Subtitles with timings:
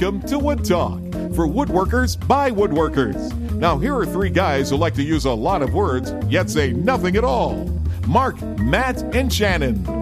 [0.00, 1.00] Welcome to Wood Talk
[1.34, 3.32] for woodworkers by woodworkers.
[3.54, 6.70] Now, here are three guys who like to use a lot of words, yet say
[6.70, 7.64] nothing at all
[8.06, 9.97] Mark, Matt, and Shannon.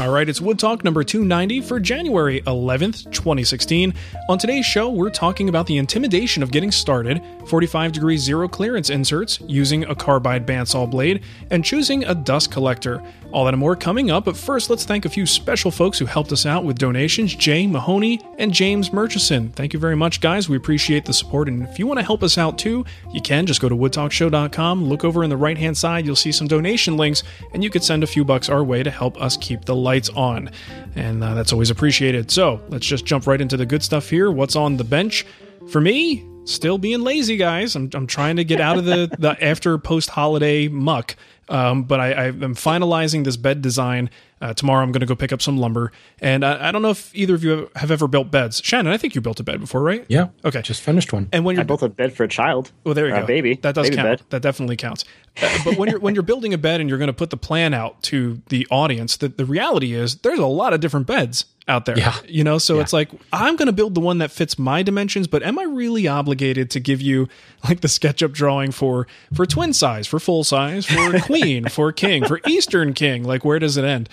[0.00, 3.92] All right, it's Wood Talk number 290 for January 11th, 2016.
[4.30, 8.88] On today's show, we're talking about the intimidation of getting started, 45 degree zero clearance
[8.88, 13.02] inserts, using a carbide bandsaw blade, and choosing a dust collector.
[13.32, 16.06] All that and more coming up, but first, let's thank a few special folks who
[16.06, 19.50] helped us out with donations Jay Mahoney and James Murchison.
[19.50, 20.48] Thank you very much, guys.
[20.48, 23.44] We appreciate the support, and if you want to help us out too, you can
[23.44, 26.96] just go to woodtalkshow.com, look over in the right hand side, you'll see some donation
[26.96, 27.22] links,
[27.52, 30.08] and you could send a few bucks our way to help us keep the lights
[30.10, 30.50] on.
[30.94, 32.30] And uh, that's always appreciated.
[32.30, 34.30] So let's just jump right into the good stuff here.
[34.30, 35.26] What's on the bench?
[35.68, 37.74] For me, still being lazy, guys.
[37.74, 41.16] I'm, I'm trying to get out of the, the after post holiday muck.
[41.50, 44.08] Um, but I, I am finalizing this bed design.
[44.40, 45.92] Uh, tomorrow I'm going to go pick up some lumber.
[46.20, 48.62] And I, I don't know if either of you have ever built beds.
[48.64, 50.06] Shannon, I think you built a bed before, right?
[50.08, 50.28] Yeah.
[50.44, 50.62] Okay.
[50.62, 51.28] Just finished one.
[51.32, 52.72] And when you're built a bed for a child.
[52.84, 53.24] well, there you or go.
[53.24, 53.56] A baby.
[53.56, 54.20] That does baby count.
[54.20, 54.22] Bed.
[54.30, 55.04] That definitely counts.
[55.42, 57.36] Uh, but when you're when you're building a bed and you're going to put the
[57.36, 61.44] plan out to the audience, the, the reality is there's a lot of different beds
[61.70, 61.96] out there.
[61.98, 62.14] Yeah.
[62.28, 62.82] You know, so Yeah.
[62.82, 65.62] it's like I'm going to build the one that fits my dimensions, but am I
[65.62, 67.28] really obligated to give you
[67.64, 72.26] like the SketchUp drawing for for twin size, for full size, for queen, for king,
[72.26, 73.24] for Eastern king?
[73.24, 74.08] Like where does it end?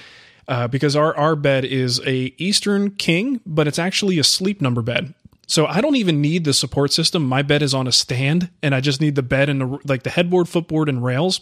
[0.47, 4.81] Uh, because our our bed is a Eastern king, but it's actually a sleep number
[4.81, 5.13] bed.
[5.49, 7.23] So I don't even need the support system.
[7.23, 10.03] My bed is on a stand, and I just need the bed and the like
[10.03, 11.41] the headboard, footboard, and rails.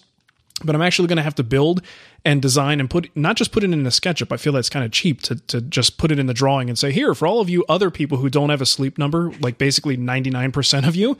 [0.63, 1.81] But I'm actually going to have to build
[2.23, 4.31] and design and put not just put it in the SketchUp.
[4.31, 6.79] I feel that's kind of cheap to to just put it in the drawing and
[6.79, 9.57] say here for all of you other people who don't have a sleep number, like
[9.57, 11.17] basically 99% of you,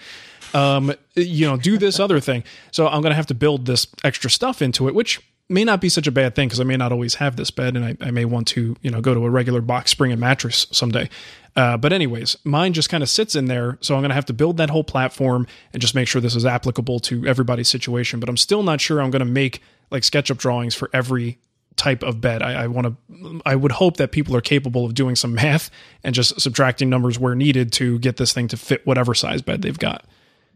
[0.53, 2.43] um, you know, do this other thing.
[2.71, 5.79] So I'm going to have to build this extra stuff into it, which may not
[5.79, 7.97] be such a bad thing because I may not always have this bed and I,
[8.01, 11.09] I may want to, you know, go to a regular box spring and mattress someday.
[11.55, 13.77] Uh, but anyways, mine just kind of sits in there.
[13.81, 16.35] So I'm going to have to build that whole platform and just make sure this
[16.35, 18.19] is applicable to everybody's situation.
[18.19, 19.61] But I'm still not sure I'm going to make
[19.91, 21.37] like SketchUp drawings for every
[21.75, 22.41] type of bed.
[22.41, 25.69] I, I want to, I would hope that people are capable of doing some math
[26.03, 29.61] and just subtracting numbers where needed to get this thing to fit whatever size bed
[29.61, 30.05] they've got.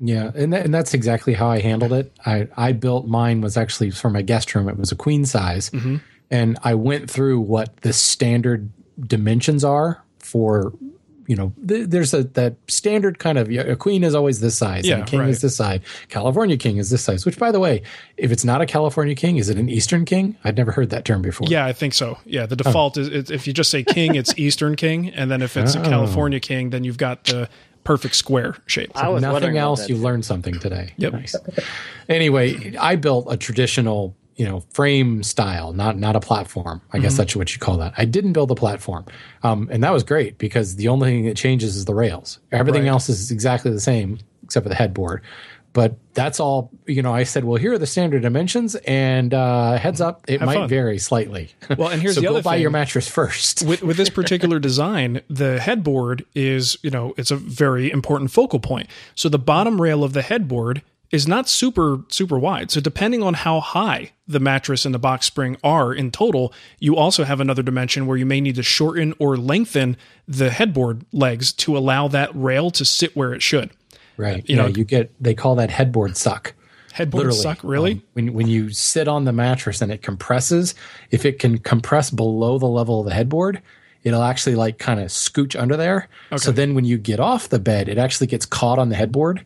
[0.02, 2.14] Yeah, and that, and that's exactly how I handled it.
[2.26, 4.70] I I built mine was actually for my guest room.
[4.70, 5.98] It was a queen size, mm-hmm.
[6.32, 10.74] and I went through what the standard dimensions are for.
[11.28, 14.88] You know, th- there's a that standard kind of a queen is always this size,
[14.88, 15.30] Yeah, and a king right.
[15.30, 15.82] is this size.
[16.08, 17.24] California king is this size.
[17.24, 17.84] Which, by the way,
[18.18, 20.38] if it's not a California king, is it an Eastern king?
[20.44, 21.48] I'd never heard that term before.
[21.48, 22.18] Yeah, I think so.
[22.26, 22.64] Yeah, the oh.
[22.64, 25.76] default is is if you just say king, it's Eastern king, and then if it's
[25.76, 25.84] a Oh.
[25.84, 27.48] California king, then you've got the
[27.84, 28.92] perfect square shape.
[28.96, 29.88] I was Nothing else.
[29.90, 30.94] You learned something today.
[30.98, 31.14] Yep.
[31.14, 31.36] Nice.
[32.08, 36.82] Anyway, I built a traditional, you know, frame style, not not a platform.
[36.92, 37.04] I Mm-hmm.
[37.04, 37.94] guess that's what you call that.
[37.98, 39.06] I didn't build a platform,
[39.44, 42.40] um, and that was great because the only thing that changes is the rails.
[42.52, 42.90] Everything Right.
[42.90, 45.22] else is exactly the same except for the headboard.
[45.72, 46.72] But that's all.
[46.88, 50.40] You know, I said, well, here are the standard dimensions, and uh, heads up, it
[50.40, 50.70] Have might fun.
[50.70, 51.52] vary slightly.
[51.78, 52.62] Well, and here's so the go other buy thing.
[52.64, 53.62] your mattress first.
[53.68, 58.60] with with this particular design, the headboard is, you know, it's a very important focal
[58.60, 58.90] point.
[59.16, 60.82] So the bottom rail of the headboard
[61.12, 62.70] is not super super wide.
[62.72, 66.96] So depending on how high the mattress and the box spring are in total, you
[66.96, 71.54] also have another dimension where you may need to shorten or lengthen the headboard legs
[71.54, 73.72] to allow that rail to sit where it should.
[74.20, 74.48] Right.
[74.50, 76.54] You yeah, know- you get they call that headboard suck.
[76.92, 77.42] Headboard Literally.
[77.42, 77.92] suck, really?
[77.94, 80.76] Um, when when you sit on the mattress and it compresses,
[81.12, 83.62] if it can compress below the level of the headboard,
[84.04, 86.10] it'll actually like kind of scooch under there.
[86.38, 89.46] So then when you get off the bed, it actually gets caught on the headboard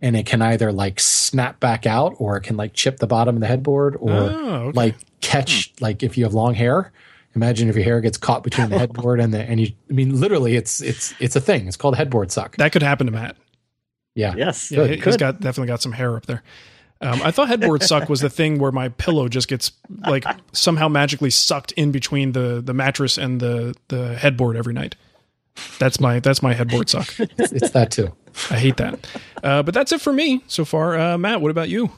[0.00, 3.34] and it can either like snap back out or it can like chip the bottom
[3.36, 4.76] of the headboard or Oh, okay.
[4.76, 6.92] like catch like if you have long hair.
[7.34, 10.20] Imagine if your hair gets caught between the headboard and the and you I mean
[10.20, 11.66] literally it's it's it's a thing.
[11.66, 12.56] It's called headboard suck.
[12.56, 13.36] that could happen to Matt.
[14.14, 14.34] Yeah.
[14.36, 14.70] Yes.
[14.70, 15.18] Yeah, he- he's good.
[15.20, 16.42] got definitely got some hair up there.
[17.00, 19.72] Um, I thought headboard suck was the thing where my pillow just gets
[20.06, 24.94] like somehow magically sucked in between the the mattress and the the headboard every night.
[25.78, 27.12] That's my that's my headboard suck.
[27.18, 28.14] It's, it's that too.
[28.50, 29.06] I hate that.
[29.42, 30.98] Uh, but that's it for me so far.
[30.98, 31.90] Uh, Matt, what about you?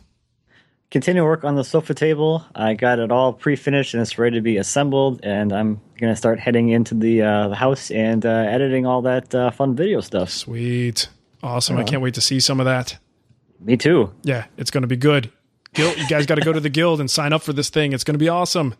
[0.90, 2.44] continue work on the sofa table.
[2.54, 5.18] I got it all pre-finished and it's ready to be assembled.
[5.24, 9.34] And I'm gonna start heading into the uh, the house and uh, editing all that
[9.34, 10.30] uh, fun video stuff.
[10.30, 11.08] Sweet,
[11.42, 11.76] awesome!
[11.76, 12.98] I can't wait to see some of that.
[13.60, 14.12] Me too.
[14.22, 15.30] Yeah, it's going to be good.
[15.72, 17.92] Guild, you guys got to go to the guild and sign up for this thing.
[17.92, 18.74] It's going to be awesome.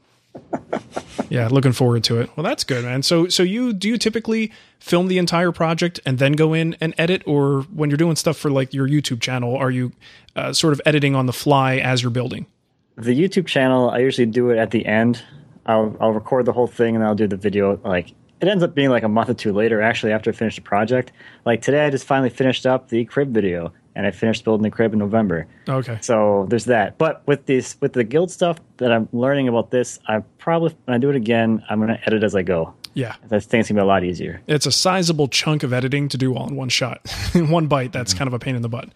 [1.28, 2.30] Yeah, looking forward to it.
[2.36, 3.02] Well, that's good, man.
[3.02, 6.94] So, so you do you typically film the entire project and then go in and
[6.98, 9.92] edit, or when you're doing stuff for like your YouTube channel, are you
[10.36, 12.46] uh, sort of editing on the fly as you're building?
[12.96, 15.22] The YouTube channel, I usually do it at the end.
[15.66, 17.80] I'll I'll record the whole thing and I'll do the video.
[17.84, 20.56] Like it ends up being like a month or two later, actually, after I finish
[20.56, 21.12] the project.
[21.44, 24.70] Like today, I just finally finished up the crib video and I finished building the
[24.70, 25.46] crib in November.
[25.68, 26.98] Okay, So there's that.
[26.98, 30.94] But with this, with the guild stuff that I'm learning about this, I probably when
[30.94, 32.74] I do it again, I'm gonna edit as I go.
[32.92, 34.42] yeah, I think it's gonna be a lot easier.
[34.46, 37.00] it's a sizable chunk of editing to do all in one shot,
[37.34, 37.92] in one bite.
[37.92, 38.18] That's mm-hmm.
[38.18, 38.90] kind of a pain in the butt.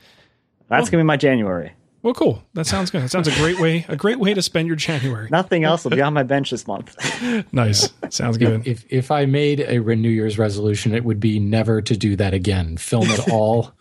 [0.68, 1.72] That's gonna be my January.
[2.02, 2.42] Well, cool.
[2.54, 3.02] That sounds good.
[3.02, 5.28] That sounds a great way, a great way to spend your January.
[5.30, 6.96] Nothing else will be on my bench this month.
[7.52, 7.90] Nice.
[8.08, 8.66] Sounds good.
[8.66, 12.32] If if I made a New Year's resolution, it would be never to do that
[12.32, 12.76] again.
[12.78, 13.72] Film it all,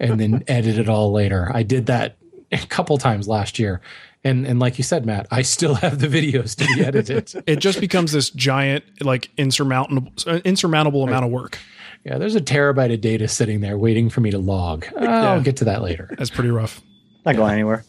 [0.00, 1.50] and then edit it all later.
[1.52, 2.16] I did that
[2.52, 3.80] a couple times last year,
[4.24, 7.32] and and like you said, Matt, I still have the videos to be edited.
[7.46, 11.58] it just becomes this giant, like insurmountable, uh, insurmountable amount of work.
[12.04, 14.86] yeah, there's a terabyte of data sitting there waiting for me to log.
[14.98, 16.08] I'll get to that later.
[16.16, 16.80] That's pretty rough.
[17.26, 17.84] Not going anywhere.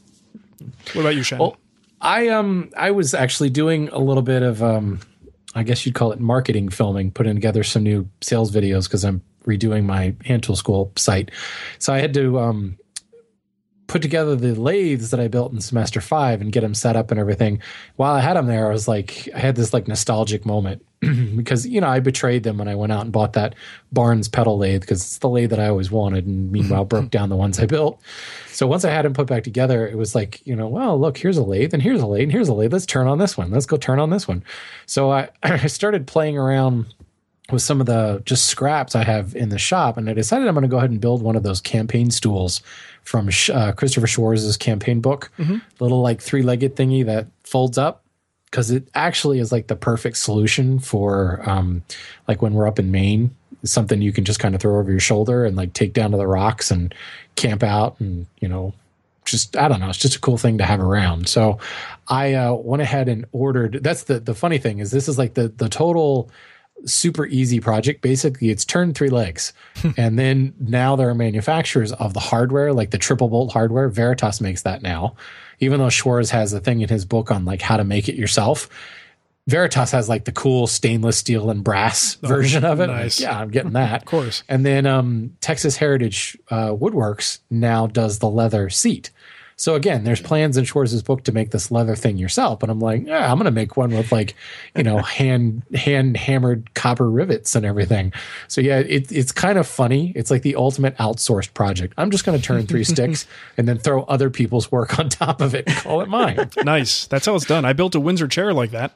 [0.93, 1.45] What about you, Shannon?
[1.45, 1.57] Well,
[2.01, 4.99] I um I was actually doing a little bit of um
[5.53, 9.21] I guess you'd call it marketing filming, putting together some new sales videos because I'm
[9.45, 11.31] redoing my hand tool school site.
[11.79, 12.77] So I had to um
[13.85, 17.11] put together the lathes that I built in semester five and get them set up
[17.11, 17.61] and everything.
[17.95, 20.83] While I had them there, I was like, I had this like nostalgic moment
[21.35, 23.53] because you know I betrayed them when I went out and bought that
[23.91, 27.29] Barnes pedal lathe because it's the lathe that I always wanted, and meanwhile broke down
[27.29, 28.01] the ones I built.
[28.47, 31.17] So once I had them put back together, it was like you know, well, look,
[31.17, 32.73] here's a lathe, and here's a lathe, and here's a lathe.
[32.73, 33.51] Let's turn on this one.
[33.51, 34.43] Let's go turn on this one.
[34.87, 36.87] So I I started playing around
[37.51, 40.55] with some of the just scraps I have in the shop, and I decided I'm
[40.55, 42.61] going to go ahead and build one of those campaign stools
[43.03, 45.31] from uh, Christopher Schwarz's campaign book,
[45.79, 48.03] little like three legged thingy that folds up
[48.49, 51.83] because it actually is like the perfect solution for um,
[52.27, 54.99] like when we're up in Maine, something you can just kind of throw over your
[54.99, 56.93] shoulder and like take down to the rocks and
[57.35, 58.73] camp out and you know
[59.25, 59.89] just I don't know.
[59.89, 61.27] It's just a cool thing to have around.
[61.29, 61.59] So
[62.07, 63.79] I uh, went ahead and ordered.
[63.83, 66.31] That's the the funny thing is this is like the the total
[66.85, 68.01] super easy project.
[68.01, 69.53] Basically, it's turned three legs,
[69.97, 73.89] and then now there are manufacturers of the hardware, like the triple bolt hardware.
[73.89, 75.15] Veritas makes that now,
[75.59, 78.15] even though Schwarz has a thing in his book on like how to make it
[78.15, 78.69] yourself.
[79.47, 82.83] Veritas has like the cool stainless steel and brass version of it.
[82.83, 83.21] I'm like, nice.
[83.21, 84.01] yeah, I'm getting that.
[84.01, 84.43] of course.
[84.49, 89.09] And then um, Texas Heritage uh, Woodworks now does the leather seat.
[89.59, 92.79] So again, there's plans in Schwarz's book to make this leather thing yourself, but I'm
[92.79, 94.35] like, yeah, I'm gonna make one with like,
[94.75, 98.13] you know, hand hand hammered copper rivets and everything.
[98.47, 100.13] So yeah, it, it's kind of funny.
[100.15, 101.95] It's like the ultimate outsourced project.
[101.97, 103.25] I'm just gonna turn three sticks
[103.57, 106.51] and then throw other people's work on top of it and call it mine.
[106.63, 107.07] nice.
[107.07, 107.65] That's how it's done.
[107.65, 108.95] I built a Windsor chair like that.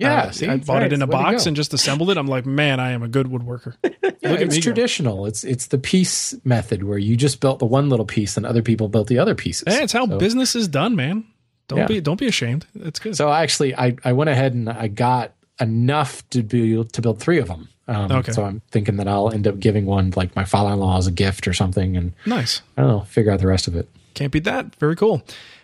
[0.00, 0.48] Yeah, Uh, see?
[0.48, 2.16] I bought it in a Way box and just assembled it.
[2.16, 3.74] I'm like, man, I am a good woodworker.
[4.22, 4.60] Yeah, Look it's go.
[4.60, 5.24] traditional.
[5.24, 8.60] It's it's the piece method where you just built the one little piece and other
[8.60, 9.64] people built the other pieces.
[9.66, 11.24] Hey, it's how So- business is done, man.
[11.68, 11.86] Don't Yeah.
[11.86, 12.66] be don't be ashamed.
[12.74, 13.16] It's good.
[13.16, 17.38] So actually, I, I went ahead and I got enough to be to build three
[17.38, 17.68] of them.
[17.88, 18.32] Um, Okay.
[18.32, 21.48] So I'm thinking that I'll end up giving one like my father-in-law as a gift
[21.48, 22.60] or something, and nice.
[22.76, 23.88] I don't know, figure out the rest of it.
[24.12, 24.74] Can't beat that.
[24.76, 25.22] Very cool.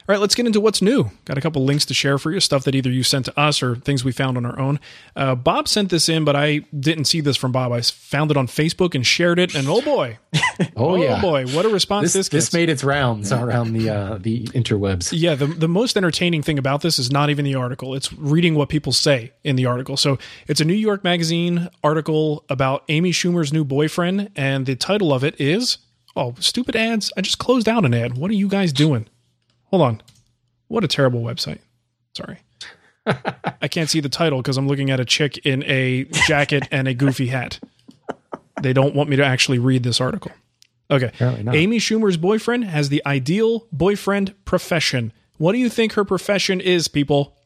[0.08, 1.10] All right, let's get into what's new.
[1.24, 3.60] Got a couple links to share for you, stuff that either you sent to us
[3.60, 4.78] or things we found on our own.
[5.16, 7.72] Uh, Bob sent this in, but I didn't see this from Bob.
[7.72, 10.18] I found it on Facebook and shared it, and oh boy,
[10.76, 11.20] Oh, yeah.
[11.20, 15.08] boy, what a response This, this this, made its rounds around the uh, the interwebs.
[15.12, 17.96] Yeah, the, the most entertaining thing about this is not even the article.
[17.96, 19.96] It's reading what people say in the article.
[19.96, 25.12] So it's a New York Magazine article about Amy Schumer's new boyfriend, and the title
[25.12, 25.78] of it is
[26.14, 27.12] Oh, stupid ads.
[27.16, 28.16] I just closed out an ad.
[28.16, 29.06] What are you guys doing?
[29.70, 30.02] Hold on.
[30.68, 31.60] What a terrible website.
[32.14, 32.38] Sorry.
[33.06, 36.88] I can't see the title because I'm looking at a chick in a jacket and
[36.88, 37.60] a goofy hat.
[38.62, 40.32] They don't want me to actually read this article.
[40.90, 41.12] Okay.
[41.20, 45.12] Amy Schumer's boyfriend has the ideal boyfriend profession.
[45.38, 47.36] What do you think her profession is, people?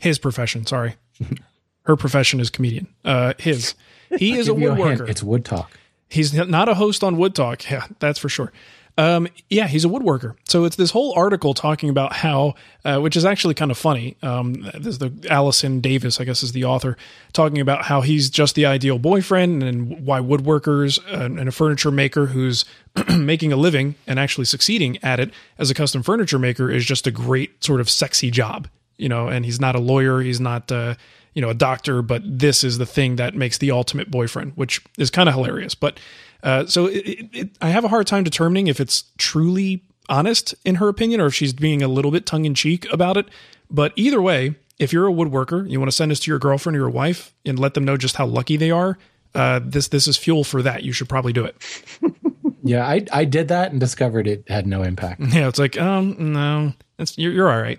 [0.00, 0.96] His profession, sorry.
[1.82, 2.88] her profession is comedian.
[3.04, 3.74] Uh, his.
[4.18, 5.08] He is a you a woodworker.
[5.08, 5.70] It's wood talk.
[6.10, 7.70] He's not a host on Wood Talk.
[7.70, 8.52] Yeah, that's for sure.
[9.00, 10.36] Um, yeah, he's a woodworker.
[10.46, 12.54] So it's this whole article talking about how,
[12.84, 14.14] uh, which is actually kind of funny.
[14.22, 16.98] Um, there's the Allison Davis, I guess, is the author,
[17.32, 22.26] talking about how he's just the ideal boyfriend and why woodworkers and a furniture maker
[22.26, 22.66] who's
[23.16, 27.06] making a living and actually succeeding at it as a custom furniture maker is just
[27.06, 29.28] a great sort of sexy job, you know.
[29.28, 30.70] And he's not a lawyer, he's not.
[30.70, 30.96] Uh,
[31.32, 34.82] you know, a doctor, but this is the thing that makes the ultimate boyfriend, which
[34.98, 35.76] is kind of hilarious.
[35.76, 36.00] But
[36.42, 40.54] uh, so it, it, it, I have a hard time determining if it's truly honest
[40.64, 43.26] in her opinion or if she's being a little bit tongue in cheek about it.
[43.70, 46.76] But either way, if you're a woodworker, you want to send this to your girlfriend
[46.76, 48.98] or your wife and let them know just how lucky they are.
[49.34, 50.82] Uh, this this is fuel for that.
[50.82, 51.56] You should probably do it.
[52.62, 55.20] Yeah, I I did that and discovered it had no impact.
[55.32, 56.72] Yeah, it's like, um, no,
[57.16, 57.78] you're, you're all right.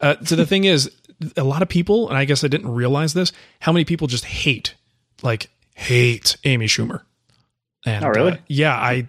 [0.00, 0.90] Uh, so the thing is,
[1.36, 4.24] a lot of people, and I guess I didn't realize this, how many people just
[4.24, 4.74] hate,
[5.22, 7.02] like, hate Amy Schumer.
[7.86, 8.32] And Oh, really?
[8.32, 9.08] uh, yeah, I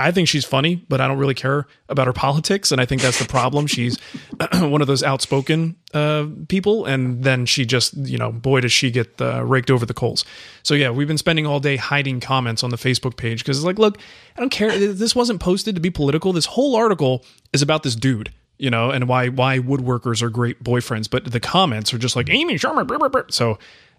[0.00, 3.02] I think she's funny, but I don't really care about her politics, and I think
[3.02, 3.66] that's the problem.
[3.66, 3.98] she's
[4.52, 8.92] one of those outspoken uh, people, and then she just, you know, boy, does she
[8.92, 10.24] get uh, raked over the coals.
[10.62, 13.64] So yeah, we've been spending all day hiding comments on the Facebook page because it's
[13.66, 13.98] like, look,
[14.36, 14.70] I don't care.
[14.78, 16.32] This wasn't posted to be political.
[16.32, 18.32] This whole article is about this dude.
[18.60, 22.28] You know, and why why woodworkers are great boyfriends, but the comments are just like
[22.28, 22.84] Amy Schumer.
[22.86, 23.56] brr, brr, brr." So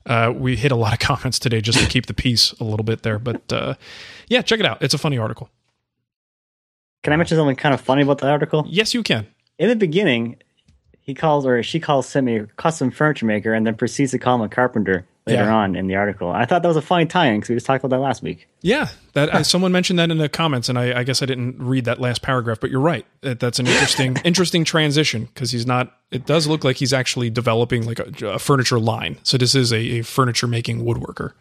[0.10, 2.84] uh, we hit a lot of comments today just to keep the peace a little
[2.84, 3.20] bit there.
[3.20, 3.76] But uh,
[4.28, 4.82] yeah, check it out.
[4.82, 5.50] It's a funny article.
[7.04, 8.66] Can I mention something kind of funny about the article?
[8.68, 9.28] Yes, you can.
[9.58, 10.38] In the beginning,
[11.00, 14.36] he calls or she calls Simi a custom furniture maker and then proceeds to call
[14.36, 15.56] him a carpenter later Yeah.
[15.56, 16.30] on in the article.
[16.32, 18.48] I thought that was a fine tie-in because we just talked about that last week.
[18.62, 21.58] Yeah, that uh, someone mentioned that in the comments, and I, I guess I didn't
[21.62, 22.60] read that last paragraph.
[22.60, 23.06] But you're right.
[23.22, 25.96] That- That's an interesting interesting transition because he's not.
[26.12, 29.18] It does look like he's actually developing like a, a furniture line.
[29.24, 31.34] So this is a, a furniture making woodworker.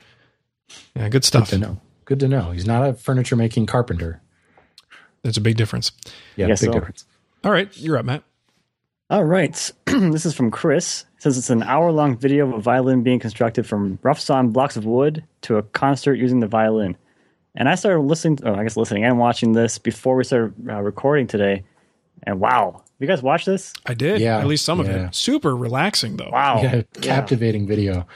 [0.94, 1.50] Yeah, good stuff.
[1.50, 1.80] Good to know.
[2.04, 2.50] Good to know.
[2.52, 4.20] He's not a furniture making carpenter.
[5.22, 5.92] That's a big difference.
[6.36, 6.72] Yeah, big so.
[6.72, 7.04] difference.
[7.44, 8.22] All right, you're up, Matt.
[9.10, 9.72] All right.
[9.86, 11.04] this is from Chris.
[11.16, 14.50] It says it's an hour long video of a violin being constructed from rough sawn
[14.50, 16.96] blocks of wood to a concert using the violin.
[17.56, 20.80] And I started listening, oh, I guess listening and watching this before we started uh,
[20.82, 21.64] recording today.
[22.24, 23.72] And wow, you guys watch this?
[23.86, 24.20] I did.
[24.20, 25.14] Yeah, at least some of it.
[25.14, 26.30] Super relaxing though.
[26.30, 26.60] Wow.
[26.62, 26.82] Yeah, Yeah.
[27.00, 28.06] captivating video.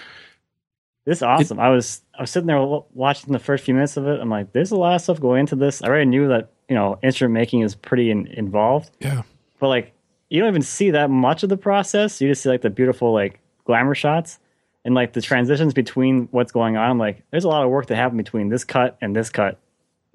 [1.07, 1.59] This is awesome.
[1.59, 2.61] I was I was sitting there
[2.93, 4.21] watching the first few minutes of it.
[4.21, 5.83] I'm like, there's a lot of stuff going into this.
[5.83, 9.23] I already knew that you know instrument making is pretty in, involved, Yeah.
[9.59, 9.93] but like
[10.33, 12.21] you don't even see that much of the process.
[12.21, 14.39] You just see like the beautiful like glamour shots
[14.85, 16.97] and like the transitions between what's going on.
[16.99, 19.59] Like, there's a lot of work that happened between this cut and this cut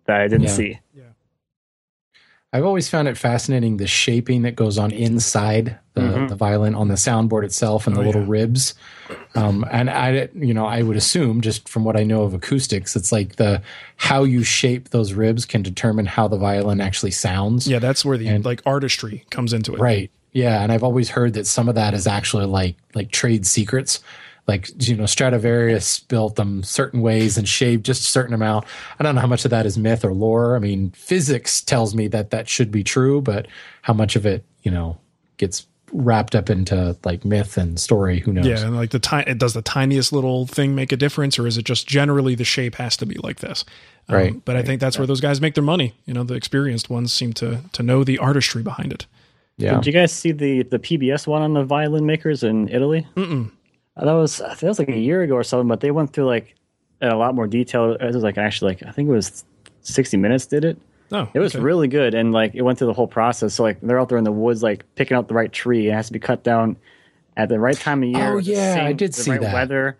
[0.06, 0.50] that I didn't Yeah.
[0.50, 0.80] see.
[2.54, 6.30] I've always found it fascinating the shaping that goes on inside the, Mhm.
[6.30, 8.28] the violin on the soundboard itself and the Oh, little yeah.
[8.30, 8.74] ribs.
[9.36, 12.96] Um, and I, you know, I would assume just from what I know of acoustics,
[12.96, 13.62] it's like the
[13.98, 17.68] how you shape those ribs can determine how the violin actually sounds.
[17.68, 19.80] Yeah, that's where the And- like artistry comes into it.
[19.80, 20.10] Right.
[20.32, 24.00] Yeah, and I've always heard that some of that is actually like like trade secrets.
[24.48, 28.66] Like you know, Stradivarius built them certain ways and shaved just a certain amount.
[28.98, 30.56] I don't know how much of that is myth or lore.
[30.56, 33.48] I mean, physics tells me that that should be true, but
[33.82, 34.98] how much of it, you know,
[35.38, 38.46] gets wrapped up into like myth and story, who knows?
[38.46, 41.58] Yeah, and like the ti- does the tiniest little thing make a difference, or is
[41.58, 43.66] it just generally the shape has to be like this?
[44.10, 45.94] Um, Right, But I think that's where those guys make their money.
[46.06, 49.06] You know, the experienced ones seem to to know the artistry behind it.
[49.58, 49.76] yeah.
[49.76, 53.06] Did you guys see the the PBS one on the violin makers in Italy?
[53.18, 53.52] Mm-mm.
[53.98, 55.92] Uh, That was I think that was like a year ago or something, but they
[55.92, 56.56] went through like
[57.02, 57.94] in a lot more detail.
[57.94, 59.44] It was like actually like I think it was
[59.82, 60.78] sixty minutes did it.
[61.12, 61.64] Oh, It was okay.
[61.64, 63.54] really good, and like it went through the whole process.
[63.54, 65.88] So like they're out there in the woods, like picking out the right tree.
[65.88, 66.76] It has to be cut down
[67.38, 68.32] at the right time of year.
[68.34, 69.54] Oh, with the yeah, I did the see right that.
[69.54, 69.98] Weather.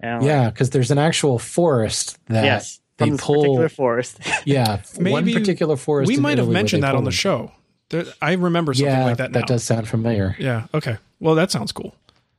[0.00, 3.34] And, Yeah, because there's an actual forest that yes, they from this pull.
[3.42, 4.20] particular forest.
[4.44, 6.08] Yeah, one Maybe particular forest.
[6.08, 7.50] We might have mentioned that on the show.
[7.88, 9.32] There, I remember something yeah, like that.
[9.32, 9.40] Now.
[9.40, 10.36] that does sound familiar.
[10.38, 10.66] Yeah.
[10.74, 10.98] Okay.
[11.20, 11.94] Well, that sounds cool.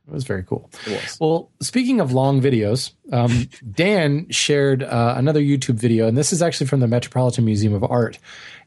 [0.06, 0.70] It was very cool.
[1.18, 6.42] Well, speaking of long videos, um, Dan shared uh, another YouTube video, and this is
[6.42, 8.18] actually from the Metropolitan Museum of Art,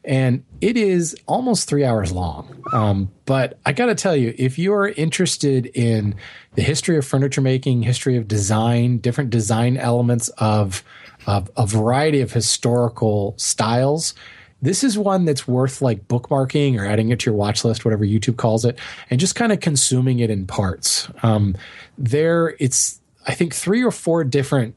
[0.04, 2.62] and it is almost three hours long.
[2.74, 6.14] Um, but I got to tell you, if you are interested in
[6.56, 10.84] the history of furniture making, history of design, different design elements of,
[11.26, 14.14] of a variety of historical styles,
[14.62, 18.04] this is one that's worth like bookmarking or adding it to your watch list, whatever
[18.04, 21.08] YouTube calls it, and just kind of consuming it in parts.
[21.22, 21.56] Um,
[21.96, 24.74] there, it's I think three or four different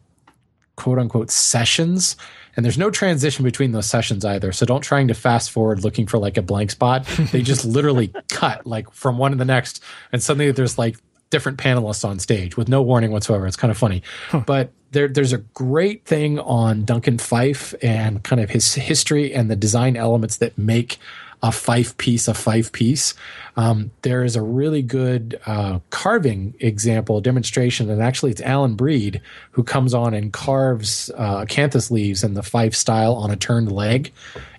[0.76, 2.16] quote unquote sessions.
[2.56, 4.52] And there's no transition between those sessions either.
[4.52, 7.06] So don't trying to fast forward looking for like a blank spot.
[7.32, 9.84] They just literally cut like from one to the next.
[10.12, 10.98] And suddenly there's like
[11.34, 13.48] different panelists on stage with no warning whatsoever.
[13.48, 14.04] It's kind of funny.
[14.46, 19.50] But there, there's a great thing on Duncan Phyfe and kind of his history and
[19.50, 21.00] the design elements that make
[21.44, 23.14] a Phyfe piece a Phyfe piece.
[23.58, 29.22] Um, there is a really good uh, carving example demonstration, and actually it's Allan Breed
[29.52, 33.72] who comes on and carves uh, acanthus leaves in the Phyfe style on a turned
[33.72, 34.14] leg,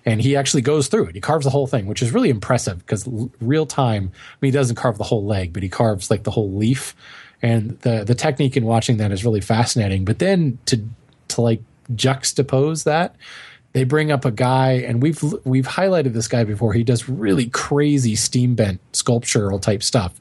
[0.05, 1.15] and he actually goes through it.
[1.15, 4.11] He carves the whole thing, which is really impressive because l- real time.
[4.13, 6.95] I mean, he doesn't carve the whole leg, but he carves like the whole leaf,
[7.41, 10.05] and the the technique in watching that is really fascinating.
[10.05, 10.85] But then to
[11.29, 11.61] to like
[11.93, 13.15] juxtapose that
[13.75, 16.71] they bring up a guy and we've we've highlighted this guy before.
[16.71, 20.15] He does really crazy steam bent sculptural type stuff.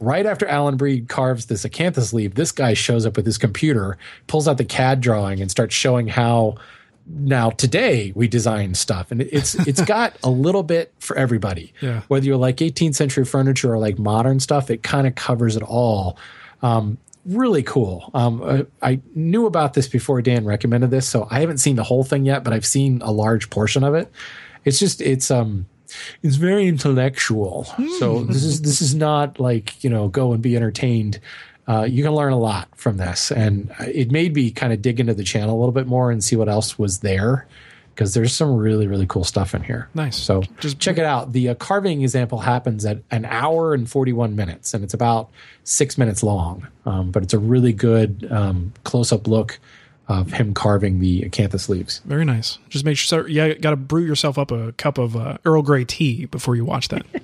[0.00, 3.96] Right after Allan Breed carves this acanthus leaf this guy shows up with his computer
[4.26, 6.56] pulls out the cad drawing and starts showing how
[7.06, 9.12] now today we design stuff.
[9.12, 11.72] And it's it's got a little bit for everybody.
[11.80, 12.00] Yeah.
[12.08, 15.62] whether you're like 18th century furniture or like modern stuff it kind of covers it
[15.62, 16.18] all.
[16.62, 18.10] Um, really cool.
[18.14, 22.04] Um, I knew about this before Dan recommended this, so I haven't seen the whole
[22.04, 24.10] thing yet, but I've seen a large portion of it.
[24.64, 25.66] It's just it's um
[26.22, 27.66] it's very intellectual.
[27.98, 31.20] So this is this is not like you know go and be entertained.
[31.66, 35.00] Uh, you can learn a lot from this, and it made me kind of dig
[35.00, 37.46] into the channel a little bit more and see what else was there
[37.98, 39.88] because there's some really really cool stuff in here.
[39.92, 40.16] Nice.
[40.16, 41.32] So Just- check it out.
[41.32, 45.30] The uh, carving example happens at an hour and 41 minutes, and it's about
[45.64, 46.68] six minutes long.
[46.86, 49.58] Um, but it's a really good um, close up look
[50.06, 52.00] of him carving the acanthus leaves.
[52.06, 52.58] Very nice.
[52.68, 53.26] Just make sure.
[53.28, 56.64] Yeah, got to brew yourself up a cup of uh, Earl Grey tea before you
[56.64, 57.04] watch that.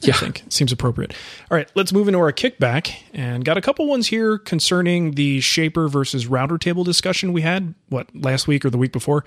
[0.00, 0.14] Yeah.
[0.14, 1.14] I think seems appropriate.
[1.50, 5.40] All right, let's move into our kickback and got a couple ones here concerning the
[5.40, 9.24] shaper versus router table discussion we had what last week or the week before.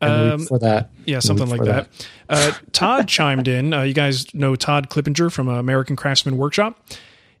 [0.00, 1.88] Um, for that, Yeah, something like for that.
[2.28, 3.72] Uh, Todd chimed in.
[3.72, 6.78] Uh, you guys know Todd Clippinger from uh, American Craftsman Workshop.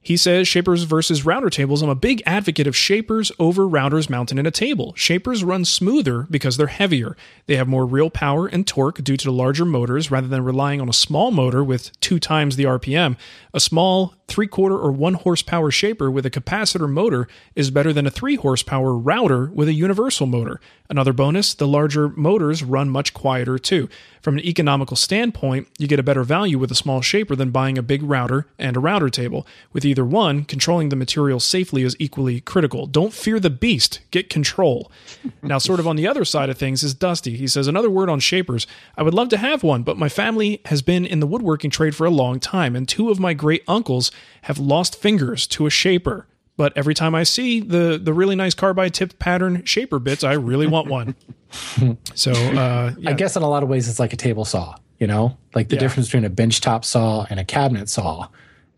[0.06, 1.82] He says shapers versus router tables.
[1.82, 4.94] I'm a big advocate of shapers over routers mounted in a table.
[4.94, 7.16] Shapers run smoother because they're heavier.
[7.46, 10.80] They have more real power and torque due to the larger motors rather than relying
[10.80, 13.16] on a small motor with two times the RPM.
[13.52, 18.06] A small three quarter or one horsepower shaper with a capacitor motor is better than
[18.06, 20.60] a three horsepower router with a universal motor.
[20.88, 23.88] Another bonus the larger motors run much quieter too.
[24.26, 27.78] From an economical standpoint, you get a better value with a small shaper than buying
[27.78, 29.46] a big router and a router table.
[29.72, 32.88] With either one, controlling the material safely is equally critical.
[32.88, 34.90] Don't fear the beast, get control.
[35.44, 37.36] now, sort of on the other side of things is Dusty.
[37.36, 38.66] He says, Another word on shapers.
[38.96, 41.94] I would love to have one, but my family has been in the woodworking trade
[41.94, 44.10] for a long time, and two of my great uncles
[44.42, 46.26] have lost fingers to a shaper.
[46.56, 50.32] But every time I see the the really nice carbide tipped pattern shaper bits, I
[50.32, 51.14] really want one.
[52.14, 53.10] so uh, yeah.
[53.10, 54.76] I guess in a lot of ways it's like a table saw.
[54.98, 55.80] You know, like the Yeah.
[55.80, 58.28] difference between a benchtop saw and a cabinet saw.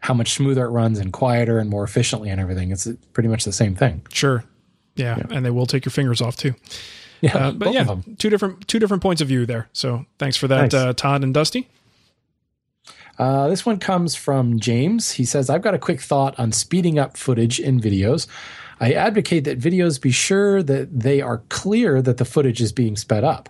[0.00, 2.70] How much smoother it runs and quieter and more efficiently and everything.
[2.72, 4.02] It's pretty much the same thing.
[4.12, 4.44] Sure.
[4.96, 6.54] Yeah, and they will take your fingers off too.
[7.20, 9.68] Yeah, Uh, but yeah, two different two different points of view there.
[9.72, 10.74] So thanks for that, Nice.
[10.74, 11.66] uh, Todd and Dusty.
[13.18, 15.12] Uh, this one comes from James.
[15.12, 18.28] He says, I've got a quick thought on speeding up footage in videos.
[18.80, 22.96] I advocate that videos be sure that they are clear that the footage is being
[22.96, 23.48] sped up,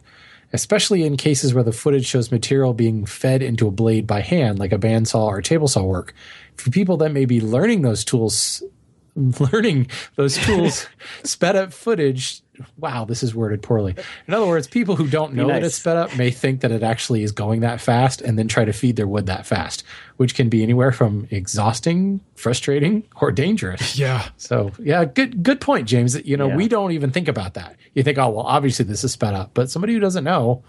[0.53, 4.59] especially in cases where the footage shows material being fed into a blade by hand,
[4.59, 6.15] like a bandsaw or table saw work.
[6.57, 8.63] For people that may be learning those tools,
[9.53, 10.87] learning those tools,
[11.25, 12.43] sped up footage.
[12.77, 13.95] Wow, this is worded poorly.
[14.27, 16.83] In other words, people who don't know that it's sped up may think that it
[16.83, 19.85] actually is going that fast and then try to feed their wood that fast,
[20.17, 23.99] which can be anywhere from exhausting, frustrating, or dangerous.
[23.99, 26.15] Yeah, So yeah, good good point, James.
[26.25, 26.57] You know, Yeah.
[26.57, 27.77] we don't even think about that.
[27.95, 30.63] You think, oh well, obviously this is sped up, but somebody who doesn't know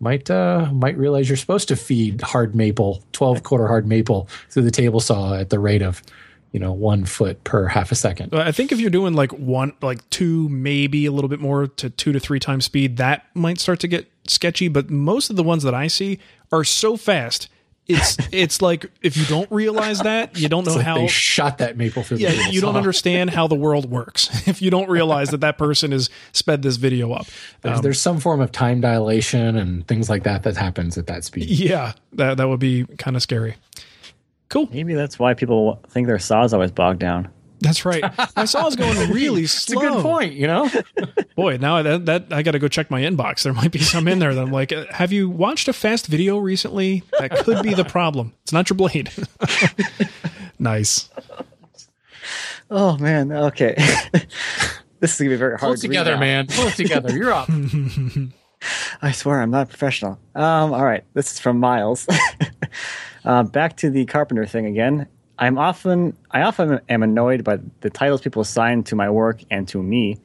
[0.00, 4.64] might uh might realize you're supposed to feed hard maple, twelve quarter hard maple through
[4.64, 6.02] the table saw at the rate of,
[6.54, 8.32] you know, one foot per half a second.
[8.32, 11.90] I think if you're doing like one, like two, maybe a little bit more to
[11.90, 14.68] two to three times speed, that might start to get sketchy.
[14.68, 16.20] But most of the ones that I see
[16.52, 17.48] are so fast,
[17.88, 21.58] it's it's like if you don't realize that, you don't know like how they shot
[21.58, 22.78] that maple through the yeah, you don't uh-huh.
[22.78, 26.76] understand how the world works if you don't realize that that person has sped this
[26.76, 27.26] video up.
[27.62, 31.08] There's, um, there's some form of time dilation and things like that that happens at
[31.08, 31.50] that speed.
[31.50, 33.56] Yeah, that that would be kind of scary.
[34.48, 34.68] Cool.
[34.72, 37.30] Maybe that's why people think their saw's always bogged down.
[37.60, 38.04] That's right.
[38.36, 39.80] My saw's going really slow.
[39.80, 40.70] It's a good point, you know.
[41.36, 43.42] Boy, now that, that I got to go check my inbox.
[43.42, 46.06] There might be some in there that I'm like, uh, have you watched a fast
[46.06, 47.02] video recently?
[47.18, 48.34] That could be the problem.
[48.42, 49.10] It's not your blade.
[50.58, 51.08] nice.
[52.70, 53.74] Oh man, okay.
[55.00, 55.60] this is gonna be very hard.
[55.60, 56.20] Pull it together, now.
[56.20, 56.46] man.
[56.48, 57.16] Pull it together.
[57.16, 57.48] You're up.
[59.02, 60.18] I swear I'm not a professional.
[60.34, 62.06] Um, all right, this is from Miles.
[63.24, 65.06] Uh, back to the carpenter thing again.
[65.38, 69.66] I'm often I often am annoyed by the titles people assign to my work and
[69.68, 70.18] to me.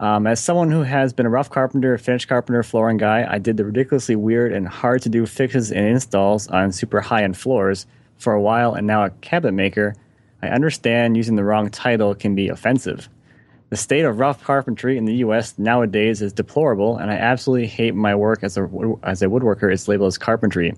[0.00, 3.56] Um, as someone who has been a rough carpenter, finished carpenter, flooring guy, I did
[3.56, 7.86] the ridiculously weird and hard to do fixes and installs on super high end floors
[8.16, 9.94] for a while, and now a cabinet maker.
[10.40, 13.08] I understand using the wrong title can be offensive.
[13.70, 15.58] The state of rough carpentry in the U.S.
[15.58, 18.62] nowadays is deplorable, and I absolutely hate my work as a
[19.02, 20.74] as a woodworker is labeled as carpentry.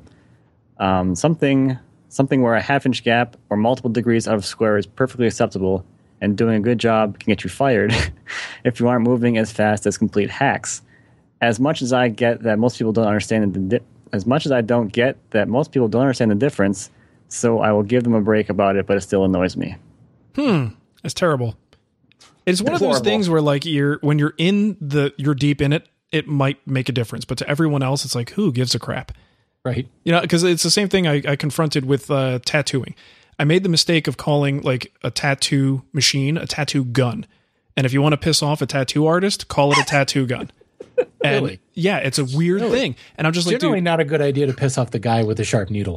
[0.80, 4.86] Um, something something where a half inch gap or multiple degrees out of square is
[4.86, 5.84] perfectly acceptable,
[6.20, 7.94] and doing a good job can get you fired
[8.64, 10.82] if you aren't moving as fast as complete hacks.
[11.40, 14.52] As much as I get that most people don't understand the di- as much as
[14.52, 16.90] I don't get that most people don't understand the difference,
[17.28, 19.76] so I will give them a break about it, but it still annoys me.
[20.34, 20.68] Hmm.
[21.04, 21.56] It's terrible.
[22.46, 23.04] It's one of those Horrible.
[23.04, 26.88] things where like you're when you're in the you're deep in it, it might make
[26.88, 29.12] a difference, but to everyone else, it's like who gives a crap.
[29.64, 29.86] Right.
[30.04, 32.94] You know, because it's the same thing I, I confronted with uh, tattooing.
[33.38, 37.26] I made the mistake of calling like a tattoo machine a tattoo gun,
[37.76, 40.50] and if you want to piss off a tattoo artist, call it a tattoo gun.
[41.22, 41.60] And Really?
[41.74, 44.46] yeah, it's a weird thing, and I'm just like, Generally, dude, not a good idea
[44.46, 45.96] to piss off the guy with the sharp needle.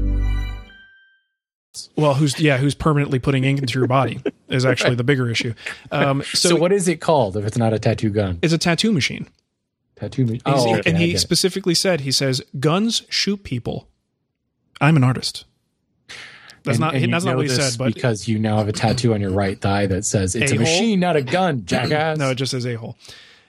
[1.95, 5.53] Well, who's yeah, who's permanently putting ink into your body is actually the bigger issue.
[5.91, 8.39] Um, so, So, what is it called if it's not a tattoo gun?
[8.41, 9.27] it's a tattoo machine.
[9.95, 10.25] Tattoo.
[10.25, 11.19] ma- He's- Oh, okay, and he get it.
[11.19, 13.87] specifically said, he says, guns shoot people.
[14.81, 15.45] I'm an artist.
[16.63, 18.71] That's And- not and that's not what he said, but because you now have a
[18.73, 20.63] tattoo on your right thigh that says it's a, A-hole?
[20.65, 22.17] machine, not a gun, jackass.
[22.17, 22.97] no, it just says a hole.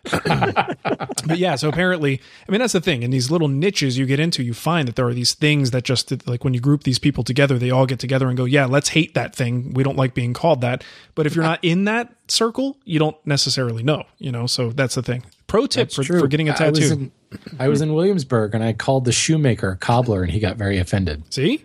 [0.10, 3.02] but yeah, so apparently, I mean, that's the thing.
[3.02, 5.84] In these little niches you get into, you find that there are these things that
[5.84, 8.66] just like when you group these people together, they all get together and go, "Yeah,
[8.66, 9.72] let's hate that thing.
[9.74, 10.82] We don't like being called that."
[11.14, 14.04] But if you're not in that circle, you don't necessarily know.
[14.18, 15.22] You know, so that's the thing.
[15.46, 16.92] Pro tip for, for getting a I was, tattoo.
[16.94, 17.12] in,
[17.60, 21.32] I was in Williamsburg and I called the shoemaker cobbler and he got very offended.
[21.32, 21.64] See.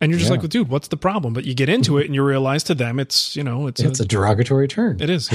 [0.00, 0.32] And you're just Yeah.
[0.34, 1.32] like, well, dude, what's the problem?
[1.34, 4.00] But you get into it and you realize to them, it's you know, it's, It's
[4.00, 5.00] a derogatory term.
[5.00, 5.28] it is.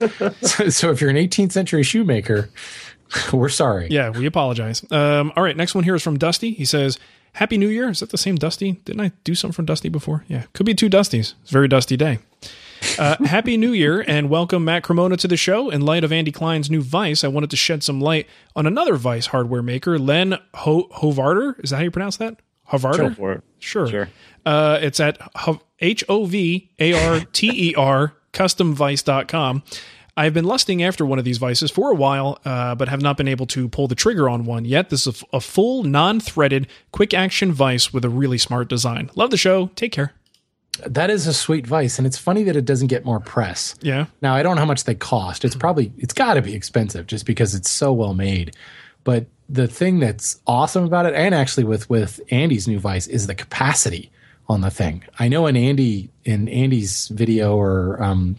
[0.42, 2.50] so, so if you're an 18th century shoemaker,
[3.32, 3.88] we're sorry.
[3.90, 4.84] Yeah, we apologize.
[4.90, 6.52] Um, all right, next one here is from Dusty.
[6.52, 6.98] He says,
[7.34, 7.88] Happy New Year.
[7.90, 8.72] Is that the same Dusty?
[8.84, 10.24] Didn't I do something from Dusty before?
[10.28, 11.34] Yeah, could be two Dustys.
[11.42, 12.18] It's a very dusty day.
[12.98, 15.70] Uh, Happy New Year and welcome Matt Cremona to the show.
[15.70, 18.96] In light of Andy Klein's new Vice, I wanted to shed some light on another
[18.96, 21.62] Vice hardware maker, Len Ho- Hovarter.
[21.62, 22.36] Is that how you pronounce that?
[22.70, 23.14] Hovarter?
[23.16, 23.86] For Sure.
[23.86, 24.08] Sure.
[24.46, 25.18] Uh, it's at
[25.80, 29.62] H O V A R T E R customvice.com.
[30.16, 33.16] I've been lusting after one of these vices for a while, uh, but have not
[33.16, 34.90] been able to pull the trigger on one yet.
[34.90, 39.10] This is a, a full, non threaded, quick action vice with a really smart design.
[39.14, 39.68] Love the show.
[39.76, 40.12] Take care.
[40.86, 41.98] That is a sweet vice.
[41.98, 43.74] And it's funny that it doesn't get more press.
[43.80, 44.06] Yeah.
[44.22, 45.44] Now, I don't know how much they cost.
[45.44, 48.54] It's probably, it's got to be expensive just because it's so well made.
[49.04, 53.26] But the thing that's awesome about it, and actually with, with Andy's new vice, is
[53.26, 54.10] the capacity
[54.50, 55.04] on the thing.
[55.18, 58.36] I know in Andy, in Andy's video or um,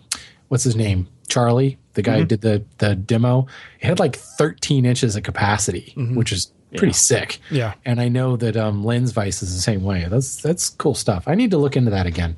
[0.49, 1.07] what's his name?
[1.29, 3.47] Charlie, the guy who did the the demo,
[3.79, 7.39] it had like 13 inches of capacity, which is pretty sick.
[7.49, 7.73] Yeah.
[7.85, 10.05] And I know that um, Lens Vice is the same way.
[10.09, 11.23] That's that's cool stuff.
[11.27, 12.35] I need to look into that again.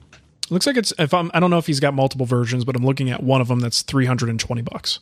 [0.52, 2.86] Looks like it's if I'm I don't know if he's got multiple versions, but I'm
[2.86, 5.00] looking at one of them that's 320 bucks.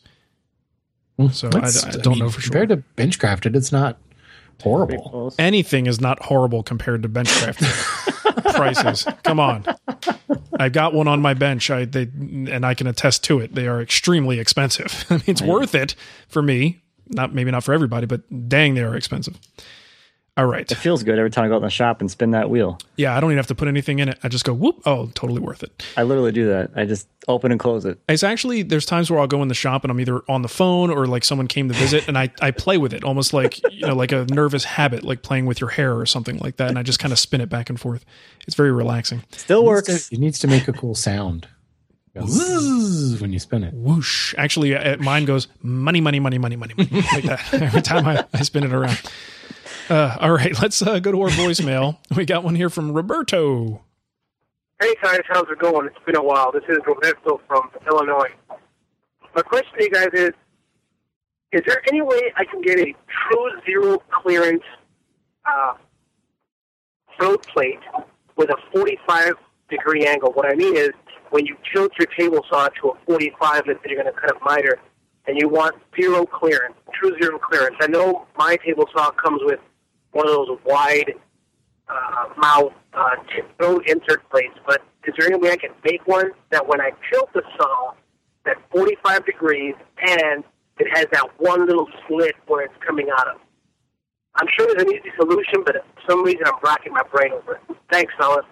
[1.32, 2.52] So I, I don't mean, know for sure.
[2.52, 3.98] Compared to Benchcrafted, it's not
[4.62, 5.34] horrible.
[5.38, 9.06] Anything is not horrible compared to Benchcraft prices.
[9.24, 9.66] Come on.
[10.60, 11.70] I've got one on my bench.
[11.70, 13.56] I they and I can attest to it.
[13.56, 15.06] They are extremely expensive.
[15.10, 15.96] I mean, it's worth it
[16.28, 16.82] for me.
[17.10, 19.38] Not maybe not for everybody, but dang, they are expensive.
[20.38, 20.72] All right.
[20.72, 22.80] It feels good every time I go out in the shop and spin that wheel.
[22.96, 24.18] Yeah, I don't even have to put anything in it.
[24.24, 24.82] I just go whoop.
[24.86, 25.84] Oh, totally worth it.
[25.98, 26.72] I literally do that.
[26.74, 28.00] I just open and close it.
[28.08, 30.48] It's actually there's times where I'll go in the shop and I'm either on the
[30.48, 33.62] phone or like someone came to visit and I I play with it almost like
[33.74, 36.70] you know like a nervous habit like playing with your hair or something like that
[36.70, 38.06] and I just kind of spin it back and forth.
[38.48, 39.24] It's very relaxing.
[39.34, 39.90] Still It works.
[39.90, 41.50] needs to- It needs to make a cool sound.
[42.16, 42.22] It
[43.22, 43.74] when you spin it.
[43.74, 44.34] Whoosh!
[44.38, 48.26] Actually, uh, mine goes money, money, money, money, money, money like that every time I,
[48.34, 49.00] I spin it around.
[49.92, 51.98] Uh, all right, let's uh, go to our voicemail.
[52.16, 53.82] We got one here from Roberto.
[54.82, 55.86] Hey guys, how's it going?
[55.86, 56.52] It's been a while.
[56.52, 58.30] This is Roberto from Illinois.
[59.36, 60.32] My question to you guys is:
[61.52, 64.64] Is there any way I can get a true zero clearance
[65.46, 65.74] uh,
[67.54, 67.80] plate
[68.38, 69.34] with a 45
[69.70, 70.32] degree angle?
[70.32, 70.92] What I mean is,
[71.32, 74.40] when you tilt your table saw to a 45 that you're going to cut a
[74.44, 74.80] miter,
[75.28, 77.76] and you want zero clearance, true zero clearance.
[77.82, 79.60] I know my table saw comes with
[80.12, 81.14] one of those wide
[81.88, 86.06] uh, mouth uh, t- throat insert plates, but is there any way I can make
[86.08, 87.94] one that when I tilt the saw
[88.46, 90.44] at 45 degrees and
[90.80, 93.38] it has that one little slit where it's coming out of?
[94.36, 97.56] I'm sure there's an easy solution, but for some reason I'm racking my brain over
[97.56, 97.62] it.
[97.92, 98.46] Thanks, fellas.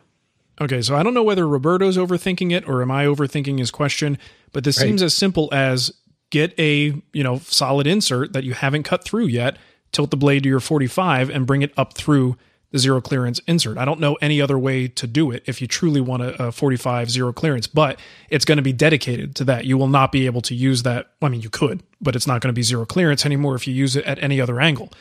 [0.62, 4.18] Okay, so I don't know whether Roberto's overthinking it or am I overthinking his question,
[4.52, 4.88] but this Right.
[4.88, 5.94] seems as simple as
[6.32, 9.58] get a, you know, solid insert that you haven't cut through yet,
[9.92, 12.38] tilt the blade to your 45 and bring it up through
[12.72, 13.78] the zero clearance insert.
[13.78, 16.52] I don't know any other way to do it if you truly want a, a
[16.52, 18.00] 45 zero clearance, but
[18.30, 19.66] it's going to be dedicated to that.
[19.66, 21.12] You will not be able to use that.
[21.22, 23.74] I mean, you could, but it's not going to be zero clearance anymore if you
[23.74, 24.92] use it at any other angle.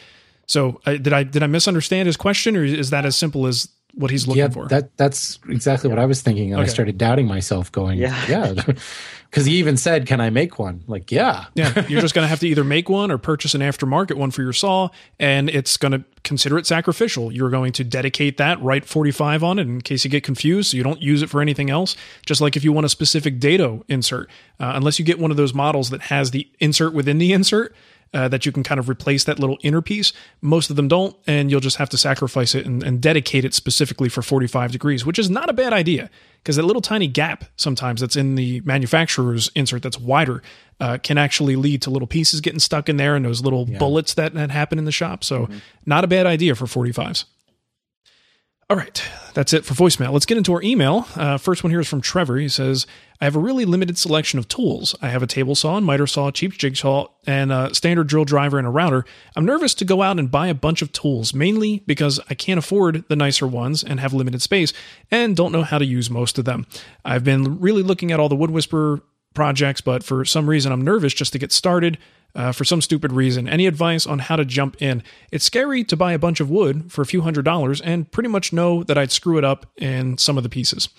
[0.47, 3.69] So, uh, did I did I misunderstand his question, or is that as simple as
[3.99, 4.69] what he's looking yeah, for?
[4.69, 8.17] that that's exactly what I was thinking, and I started doubting myself, going, Yeah.
[8.29, 8.53] yeah,
[9.31, 12.29] because he even said, "Can I make one?" Like, yeah, Yeah, you're just going to
[12.29, 15.77] have to either make one or purchase an aftermarket one for your saw, and it's
[15.77, 17.33] going to consider it sacrificial.
[17.33, 20.77] You're going to dedicate that, write 45 on it in case you get confused, so
[20.77, 21.97] you don't use it for anything else.
[22.25, 24.31] Just like if you want a specific dado insert,
[24.61, 27.75] uh, unless you get one of those models that has the insert within the insert.
[28.15, 30.15] Uh, that you can kind of replace that little inner piece.
[30.41, 33.53] Most of them don't, and you'll just have to sacrifice it and, and dedicate it
[33.53, 36.09] specifically for 45 degrees, which is not a bad idea
[36.43, 40.43] because that little tiny gap sometimes that's in the manufacturer's insert that's wider
[40.81, 44.15] uh, can actually lead to little pieces getting stuck in there and those little bullets
[44.15, 45.23] that, that happen in the shop.
[45.23, 45.49] So,
[45.85, 47.25] not a bad idea for 45s.
[48.71, 49.03] All right,
[49.33, 50.13] that's it for voicemail.
[50.13, 51.07] Let's get into our email.
[51.17, 52.37] Uh, first one here is from Trevor.
[52.37, 52.87] He says,
[53.19, 54.95] I have a really limited selection of tools.
[55.01, 58.67] I have a table saw, miter saw, cheap jigsaw, and a standard drill driver and
[58.67, 59.07] a router.
[59.35, 62.59] I'm nervous to go out and buy a bunch of tools, mainly because I can't
[62.59, 64.75] afford the nicer ones and have limited space
[65.11, 66.67] and don't know how to use most of them.
[67.07, 69.01] I've been really looking at all the Wood Whisperer
[69.35, 71.99] projects, but for some reason I'm nervous just to get started.
[72.35, 73.49] Uh, for some stupid reason.
[73.49, 75.03] Any advice on how to jump in?
[75.33, 78.29] It's scary to buy a bunch of wood for a few hundred dollars and pretty
[78.29, 80.91] much know that I'd screw it up in some of the pieces.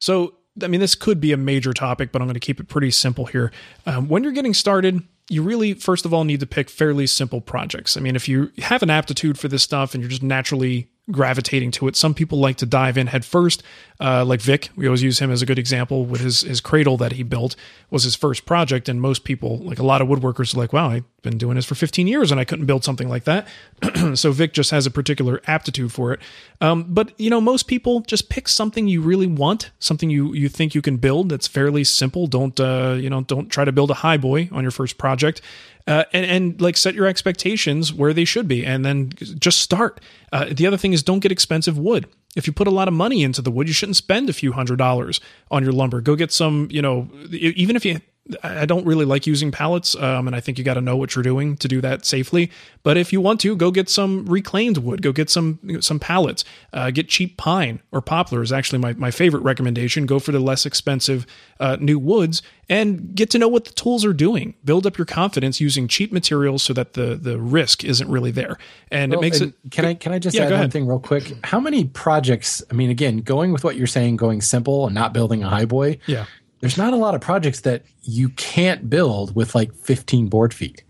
[0.00, 2.68] So, I mean, this could be a major topic, but I'm going to keep it
[2.68, 3.52] pretty simple here.
[3.86, 7.40] Um, when you're getting started, you really, first of all, need to pick fairly simple
[7.40, 7.96] projects.
[7.96, 11.70] I mean, if you have an aptitude for this stuff and you're just naturally gravitating
[11.70, 13.62] to it, some people like to dive in head first.
[14.00, 16.96] Uh, like Vic, we always use him as a good example with his his cradle
[16.96, 17.54] that he built
[17.90, 20.90] was his first project, and most people, like a lot of woodworkers, are like, "Wow,
[20.90, 23.46] I've been doing this for 15 years and I couldn't build something like that."
[24.14, 26.20] so Vic just has a particular aptitude for it.
[26.60, 30.48] Um, but you know, most people just pick something you really want, something you you
[30.48, 32.26] think you can build that's fairly simple.
[32.26, 33.22] Don't uh, you know?
[33.22, 35.40] Don't try to build a high boy on your first project.
[35.86, 40.00] Uh, and, and like set your expectations where they should be and then just start.
[40.32, 42.06] Uh, the other thing is don't get expensive wood.
[42.34, 44.52] If you put a lot of money into the wood, you shouldn't spend a few
[44.52, 45.20] hundred dollars
[45.50, 46.00] on your lumber.
[46.00, 48.00] Go get some, you know, even if you
[48.42, 51.14] I don't really like using pallets, um, and I think you got to know what
[51.14, 52.50] you're doing to do that safely.
[52.82, 55.02] But if you want to, go get some reclaimed wood.
[55.02, 56.42] Go get some some pallets.
[56.72, 60.06] Uh, get cheap pine or poplar is actually my, my favorite recommendation.
[60.06, 61.26] Go for the less expensive
[61.60, 64.54] uh, new woods and get to know what the tools are doing.
[64.64, 68.56] Build up your confidence using cheap materials so that the the risk isn't really there,
[68.90, 69.70] and Well, it makes and it.
[69.70, 71.34] Can I can I just Yeah, add one thing real quick?
[71.44, 72.62] How many projects?
[72.70, 75.66] I mean, again, going with what you're saying, going simple and not building a high
[75.66, 75.98] boy.
[76.06, 76.24] Yeah.
[76.64, 80.82] There's not a lot of projects that you can't build with like 15 board feet.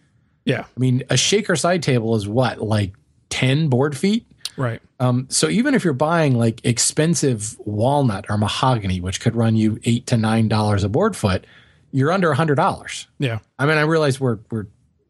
[0.44, 0.60] Yeah.
[0.60, 2.94] I mean, a shaker side table is what, like
[3.30, 4.24] 10 board feet?
[4.56, 4.80] Right.
[5.00, 9.80] Um, so even if you're buying like expensive walnut or mahogany, which could run you
[9.82, 11.44] eight to nine dollars a board foot,
[11.90, 13.08] you're under a hundred dollars.
[13.18, 13.40] Yeah.
[13.58, 14.66] I mean, I realize we're we're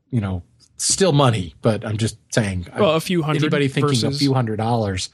[0.09, 0.43] you know
[0.79, 2.69] still money, but I'm just saying.
[2.79, 5.11] Well, a few hundred Anybody thinking a few hundred dollars,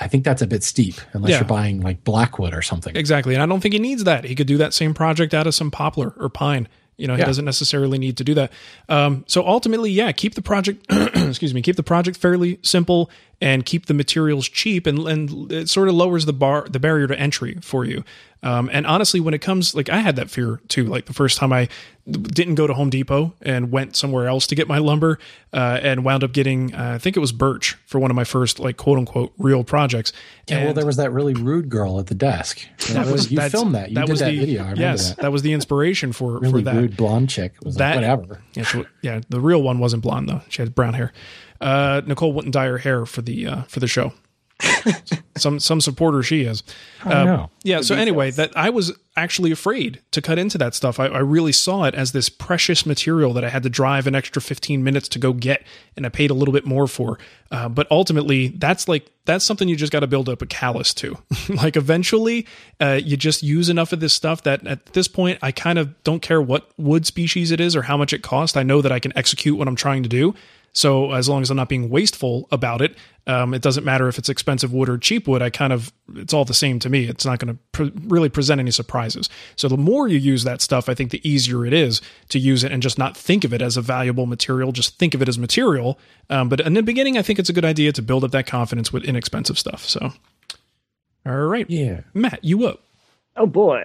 [0.00, 1.38] I think that's a bit steep unless Yeah.
[1.38, 2.96] you're buying like blackwood or something.
[2.96, 3.34] Exactly.
[3.34, 4.24] And I don't think he needs that.
[4.24, 6.68] He could do that same project out of some poplar or pine.
[6.96, 7.26] You know, he Yeah.
[7.26, 8.52] doesn't necessarily need to do that.
[8.88, 13.10] Um, so ultimately, yeah, keep the project, excuse me, keep the project fairly simple
[13.40, 17.06] and keep the materials cheap and, and it sort of lowers the bar, the barrier
[17.06, 18.04] to entry for you.
[18.42, 21.36] Um, and honestly, when it comes, like I had that fear too, like the first
[21.36, 21.68] time I
[22.10, 25.18] didn't go to Home Depot and went somewhere else to get my lumber,
[25.52, 28.24] uh, and wound up getting, uh, I think it was birch for one of my
[28.24, 30.12] first like quote unquote real projects.
[30.48, 32.60] Yeah, well, there was that really rude girl at the desk.
[32.92, 33.90] that was you filmed that.
[33.90, 34.60] You did was that the, video.
[34.60, 35.30] I remember yes, that.
[35.30, 36.74] was the inspiration for Really for that.
[36.74, 37.54] rude blonde chick.
[37.62, 38.42] Was That like, whatever.
[38.54, 40.40] Yeah, she- yeah, the real one wasn't blonde though.
[40.48, 41.12] She had brown hair.
[41.60, 44.14] Uh, Nicole wouldn't dye her hair for the uh, for the show.
[45.36, 46.62] Some some supporter she is.
[47.04, 47.50] Uh, no.
[47.62, 47.80] Yeah.
[47.80, 51.00] So anyway, that I was actually afraid to cut into that stuff.
[51.00, 54.14] I, I really saw it as this precious material that I had to drive an
[54.14, 55.62] extra 15 minutes to go get,
[55.96, 57.18] and I paid a little bit more for.
[57.50, 60.94] Uh, but ultimately, that's like that's something you just got to build up a callus
[60.94, 61.16] to.
[61.48, 62.46] like eventually,
[62.80, 66.02] uh, you just use enough of this stuff that at this point, I kind of
[66.04, 68.56] don't care what wood species it is or how much it costs.
[68.56, 70.34] I know that I can execute what I'm trying to do.
[70.72, 74.18] So as long as I'm not being wasteful about it, um, it doesn't matter if
[74.18, 75.42] it's expensive wood or cheap wood.
[75.42, 77.04] I kind of it's all the same to me.
[77.04, 79.28] It's not going to pre- really present any surprises.
[79.56, 82.64] So the more you use that stuff, I think the easier it is to use
[82.64, 84.72] it and just not think of it as a valuable material.
[84.72, 85.98] Just think of it as material.
[86.28, 88.46] Um, but in the beginning, I think it's a good idea to build up that
[88.46, 89.86] confidence with inexpensive stuff.
[89.88, 90.12] So,
[91.26, 92.00] all right, Yeah.
[92.14, 92.80] Matt, you up?
[93.36, 93.84] Oh boy.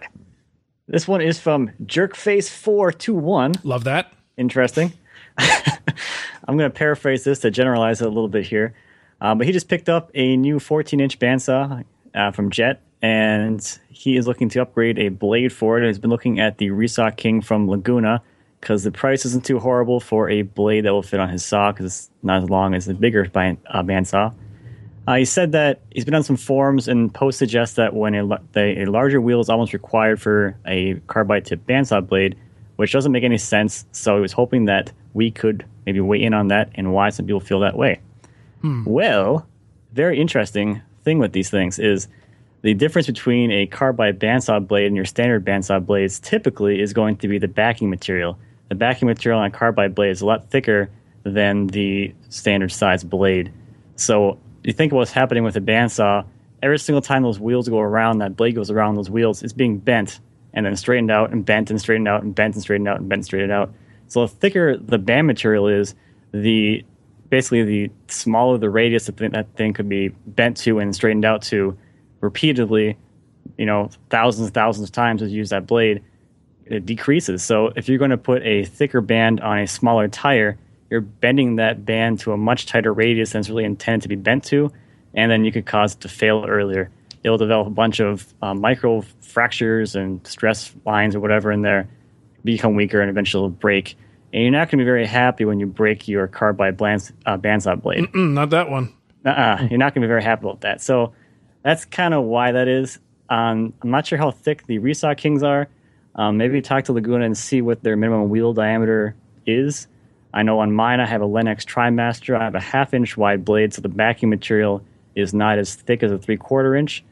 [0.87, 3.61] This one is from Jerkface421.
[3.63, 4.13] Love that.
[4.37, 4.93] Interesting.
[6.47, 8.75] I'm going to paraphrase this to generalize it a little bit here.
[9.19, 13.79] Uh, but he just picked up a new 14 inch bandsaw uh, from Jet, and
[13.89, 15.87] he is looking to upgrade a blade for it.
[15.87, 18.21] He's been looking at the Resaw King from Laguna
[18.59, 21.71] because the price isn't too horrible for a blade that will fit on his saw
[21.71, 24.33] because it's not as long as the bigger band, uh, bandsaw.
[25.07, 28.27] Uh, he said that he's been on some forums and posts suggest that when a,
[28.53, 32.35] the, a larger wheel is almost required for a carbide tip bandsaw blade,
[32.77, 33.85] which doesn't make any sense.
[33.91, 37.25] So he was hoping that we could maybe weigh in on that and why some
[37.25, 37.99] people feel that way.
[38.61, 38.83] Hmm.
[38.85, 39.47] Well,
[39.93, 42.07] very interesting thing with these things is
[42.61, 47.17] the difference between a carbide bandsaw blade and your standard bandsaw blades typically is going
[47.17, 48.37] to be the backing material.
[48.69, 50.89] The backing material on a carbide blade is a lot thicker
[51.23, 53.53] than the standard size blade.
[53.95, 56.25] So you think of what's happening with a bandsaw,
[56.63, 59.77] every single time those wheels go around, that blade goes around those wheels, it's being
[59.77, 60.19] bent
[60.53, 63.09] and then straightened out and bent and straightened out and bent and straightened out and
[63.09, 63.71] bent and straightened out.
[64.15, 65.93] So the thicker the band material is,
[66.31, 66.85] the
[67.27, 71.41] basically the smaller the radius that that thing could be bent to and straightened out
[71.41, 71.77] to
[72.21, 72.97] repeatedly,
[73.57, 76.01] you know, thousands and thousands of times as you use that blade,
[76.65, 77.43] it decreases.
[77.43, 80.57] So if you're going to put a thicker band on a smaller tire,
[80.89, 84.15] you're bending that band to a much tighter radius than it's really intended to be
[84.15, 84.71] bent to,
[85.13, 86.89] and then you could cause it to fail earlier.
[87.25, 91.89] It'll develop a bunch of uh, micro fractures and stress lines or whatever in there,
[92.45, 93.97] become weaker, and eventually break.
[94.35, 97.37] And you're not going to be very happy when you break your carbide blands, uh,
[97.37, 98.03] bandsaw blade.
[98.11, 98.91] Mm, not that one.
[99.23, 100.81] uh You're not going to be very happy about that.
[100.81, 101.13] So
[101.63, 102.99] that's kind of why that is.
[103.29, 105.69] Um, I'm not sure how thick the Resaw Kings are.
[106.15, 109.87] Um, maybe talk to Laguna and see what their minimum wheel diameter is.
[110.33, 112.37] I know on mine I have a Lenox TriMaster.
[112.37, 114.83] I have a half inch wide blade, so the backing material
[115.15, 117.05] is not as thick as a three quarter inch.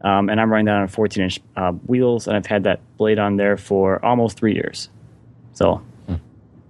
[0.00, 3.18] Um, and I'm running that on 14 inch uh, wheels, and I've had that blade
[3.18, 4.88] on there for almost three years.
[5.52, 5.82] So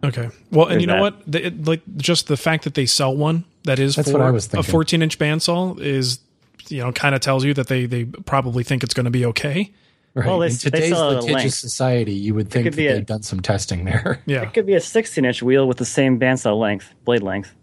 [0.02, 0.28] Okay.
[0.50, 1.00] Well, and There's you know that.
[1.00, 1.32] what?
[1.32, 4.26] The, it, like just the fact that they sell one that is That's for what
[4.26, 4.70] I was a thinking.
[4.72, 6.20] 14 inch bandsaw is,
[6.68, 9.26] you know, kind of tells you that they they probably think it's going to be
[9.26, 9.72] okay.
[10.14, 10.26] Right.
[10.26, 12.76] Well, they- In they today's sell it at litigious society, you would think could that
[12.76, 14.22] be a- they've done some testing there.
[14.26, 14.42] Yeah.
[14.42, 17.54] it could be a 16 inch wheel with the same bandsaw length, blade length.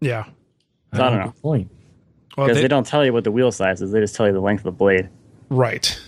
[0.00, 0.24] Yeah.
[0.94, 1.24] So I don't know.
[1.26, 1.70] Good point.
[2.36, 4.26] Well, Because they- they, don't tell you what the wheel size is; they just tell
[4.26, 5.08] you the length of the blade.
[5.50, 6.00] right.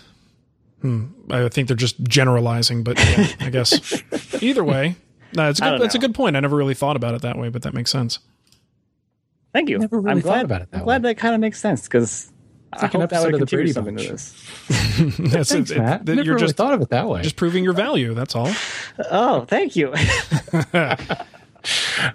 [0.80, 1.06] Hmm.
[1.30, 4.02] I think they're just generalizing, but yeah, I guess
[4.42, 4.96] either way,
[5.34, 5.70] no, it's a I good.
[5.72, 6.36] don't That's a good point.
[6.36, 8.18] I never really thought about it that way, but that makes sense.
[9.52, 9.78] Thank you.
[9.78, 11.10] Never really I'm glad, about it that I'm glad way.
[11.10, 12.32] that kind of makes sense because
[12.72, 15.18] I like an hope that would of the contribute Brady something to this.
[15.32, 16.06] That's Thanks, it- it- Matt.
[16.06, 17.20] that Never you're really just thought of it that way.
[17.22, 18.14] just proving your value.
[18.14, 18.50] That's all.
[19.10, 19.92] Oh, thank you.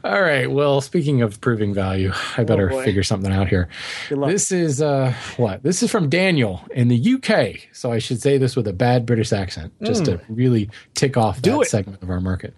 [0.04, 0.52] All right.
[0.52, 2.84] Well, speaking of proving value, I better boy.
[2.84, 3.70] figure something out here.
[4.12, 4.30] luck.
[4.30, 5.64] This is uh what?
[5.64, 7.62] This is from Daniel in the UK.
[7.74, 11.42] So I should say this with a bad British accent just to really tick off
[11.42, 11.62] that Hmm.
[11.62, 11.68] it.
[11.68, 12.54] segment of our market.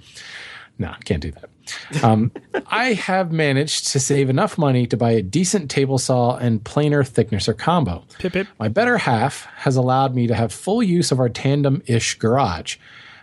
[0.79, 2.03] No, can't do that.
[2.03, 2.31] Um,
[2.67, 7.03] I have managed to save enough money to buy a decent table saw and planer
[7.03, 8.05] thicknesser combo.
[8.17, 8.47] Pip, pip.
[8.57, 12.77] My better half has allowed me to have full use of our tandem-ish garage.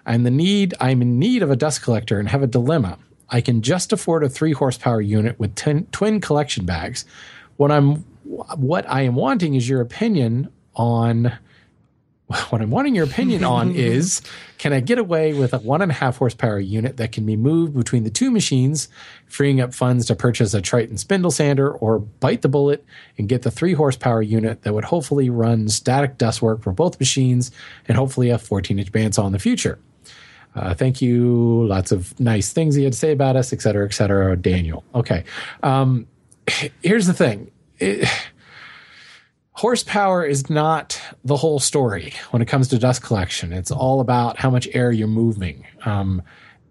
[0.05, 2.99] I'm the need I'm in need of a dust collector and have a dilemma.
[3.31, 7.05] I can just afford a three horsepower unit with tin, twin collection bags.
[7.57, 11.33] What I'm what I am wanting is your opinion on
[12.51, 14.20] what I'm wanting your opinion on is
[14.59, 17.37] can I get away with a one and a half horsepower unit that can be
[17.37, 18.89] moved between the two machines,
[19.27, 22.85] freeing up funds to purchase a Triton spindle sander, or bite the bullet
[23.16, 26.99] and get the three horsepower unit that would hopefully run static dust work for both
[26.99, 27.51] machines
[27.87, 29.79] and hopefully a 14 inch bandsaw in the future?
[30.57, 31.66] Uh, thank you.
[31.66, 34.37] Lots of nice things he had to say about us, et cetera, et cetera.
[34.37, 34.83] Daniel.
[34.95, 35.24] Okay.
[35.62, 36.07] Um,
[36.83, 37.51] here's the thing.
[37.79, 38.09] It-
[39.57, 43.55] horsepower is not the whole story when it comes to dust collection.
[43.55, 45.67] It's all about how much air you're moving.
[45.87, 46.23] Um,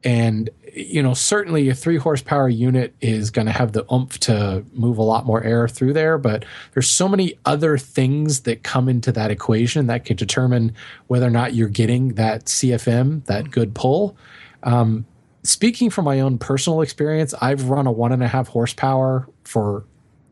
[0.03, 4.63] and, you know, certainly a three horsepower unit is going to have the oomph to
[4.71, 8.87] move a lot more air through there, but there's so many other things that come
[8.87, 10.71] into that equation that could determine
[11.07, 14.15] whether or not you're getting that CFM, that good pull.
[14.61, 15.07] Um,
[15.41, 19.85] speaking from my own personal experience, I've run a one and a half horsepower for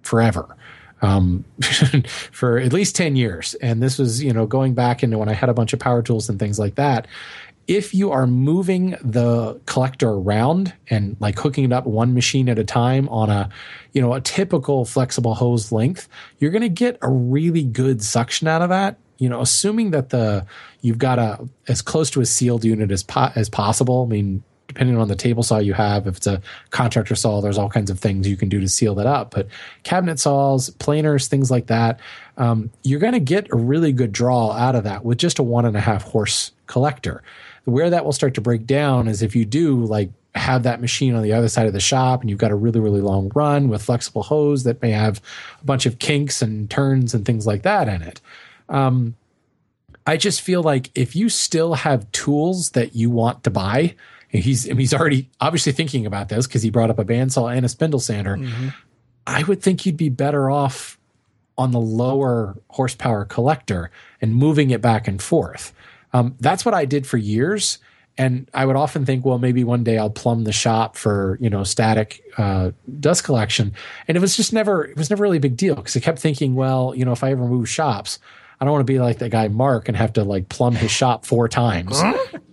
[0.03, 0.55] forever
[1.03, 1.43] um,
[2.31, 3.53] for at least 10 years.
[3.55, 6.01] And this was, you know, going back into when I had a bunch of power
[6.01, 7.07] tools and things like that.
[7.65, 12.59] If you are moving the collector around and like hooking it up one machine at
[12.59, 13.49] a time on a,
[13.93, 18.47] you know, a typical flexible hose length, you're going to get a really good suction
[18.47, 18.97] out of that.
[19.17, 20.45] You know, assuming that the
[20.81, 24.03] you've got a as close to a sealed unit as po- as possible.
[24.03, 26.41] I mean, depending on the table saw you have, if it's a
[26.71, 29.31] contractor saw, there's all kinds of things you can do to seal that up.
[29.31, 29.47] But
[29.83, 31.99] cabinet saws, planers, things like that,
[32.37, 35.43] um, you're going to get a really good draw out of that with just a
[35.43, 37.23] one and a half horse collector.
[37.65, 41.15] Where that will start to break down is if you do like have that machine
[41.15, 43.69] on the other side of the shop and you've got a really, really long run
[43.69, 45.21] with flexible hose that may have
[45.61, 48.19] a bunch of kinks and turns and things like that in it.
[48.69, 49.15] Um,
[50.05, 53.95] I just feel like if you still have tools that you want to buy,
[54.33, 57.69] he's he's already obviously thinking about this because he brought up a bandsaw and a
[57.69, 58.37] spindle sander.
[59.25, 60.97] I would think you'd be better off
[61.57, 65.73] on the lower horsepower collector and moving it back and forth.
[66.11, 67.79] Um, that's what I did for years.
[68.15, 71.49] And I would often think, well, maybe one day I'll plumb the shop for, you
[71.49, 73.73] know, static uh, dust collection.
[74.07, 76.19] And it was just never, it was never really a big deal because I kept
[76.19, 78.19] thinking, well, you know, if I ever move shops,
[78.63, 80.89] I don't want to be like that guy Marc and have to like plumb his
[80.89, 82.01] shop four times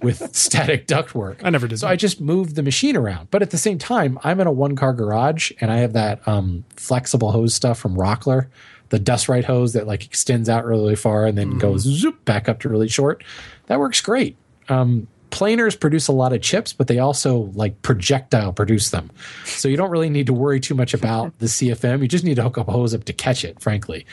[0.02, 1.40] with static duct work.
[1.44, 1.92] I never did So that.
[1.92, 3.30] I just moved the machine around.
[3.30, 6.26] But at the same time, I'm in a one car garage and I have that
[6.26, 8.48] um, flexible hose stuff from Rockler,
[8.88, 12.48] the dust right hose that like extends out really far and then goes zoop back
[12.48, 13.22] up to really short.
[13.66, 14.36] That works great.
[14.68, 19.12] Um, planers produce a lot of chips, but they also like projectile produce them.
[19.44, 22.02] So you don't really need to worry too much about the CFM.
[22.02, 24.06] You just need to hook up a hose up to catch it, frankly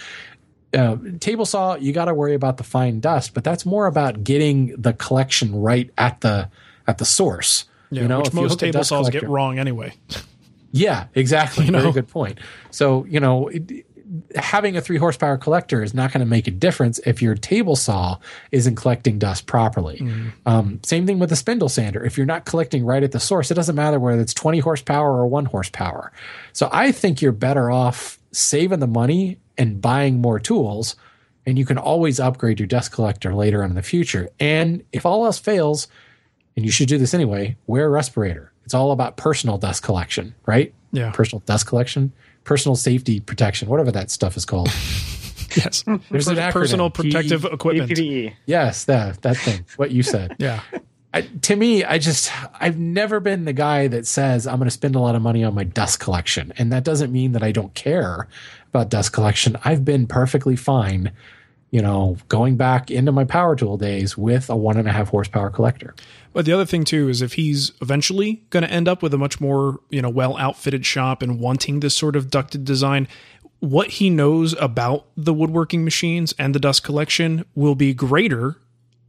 [0.73, 4.23] uh, table saw, you got to worry about the fine dust, but that's more about
[4.23, 6.49] getting the collection right at the
[6.87, 7.65] at the source.
[7.89, 9.93] Yeah, you know, which if most table saws get wrong anyway.
[10.71, 11.65] Yeah, exactly.
[11.67, 11.81] You know?
[11.81, 12.39] Very good point.
[12.71, 13.85] So you know, it,
[14.35, 17.75] having a three horsepower collector is not going to make a difference if your table
[17.75, 18.17] saw
[18.51, 19.99] isn't collecting dust properly.
[19.99, 20.29] Mm-hmm.
[20.45, 22.03] Um, same thing with the spindle sander.
[22.03, 25.17] If you're not collecting right at the source, it doesn't matter whether it's 20 horsepower
[25.17, 26.11] or one horsepower.
[26.53, 30.95] So I think you're better off saving the money and buying more tools.
[31.45, 34.29] And you can always upgrade your dust collector later on in the future.
[34.39, 35.87] And if all else fails,
[36.57, 38.51] and you should do this anyway, wear a respirator.
[38.65, 40.73] It's all about personal dust collection, right?
[40.91, 41.11] Yeah.
[41.11, 42.11] Personal dust collection,
[42.43, 44.67] personal safety protection, whatever that stuff is called.
[45.55, 45.85] yes.
[46.09, 46.51] There's an acronym.
[46.51, 47.91] personal protective E equipment.
[47.91, 48.33] PPE.
[48.45, 49.65] Yes, that that thing.
[49.77, 50.35] What you said.
[50.39, 50.61] Yeah.
[51.13, 54.71] I, to me, I just I've never been the guy that says I'm going to
[54.71, 57.51] spend a lot of money on my dust collection, and that doesn't mean that I
[57.51, 58.27] don't care
[58.77, 59.57] about dust collection.
[59.63, 61.11] I've been perfectly fine,
[61.71, 65.09] you know, going back into my power tool days with a one and a half
[65.09, 65.95] horsepower collector.
[66.33, 69.17] But the other thing too is if he's eventually going to end up with a
[69.17, 73.07] much more, you know, well outfitted shop and wanting this sort of ducted design,
[73.59, 78.57] what he knows about the woodworking machines and the dust collection will be greater.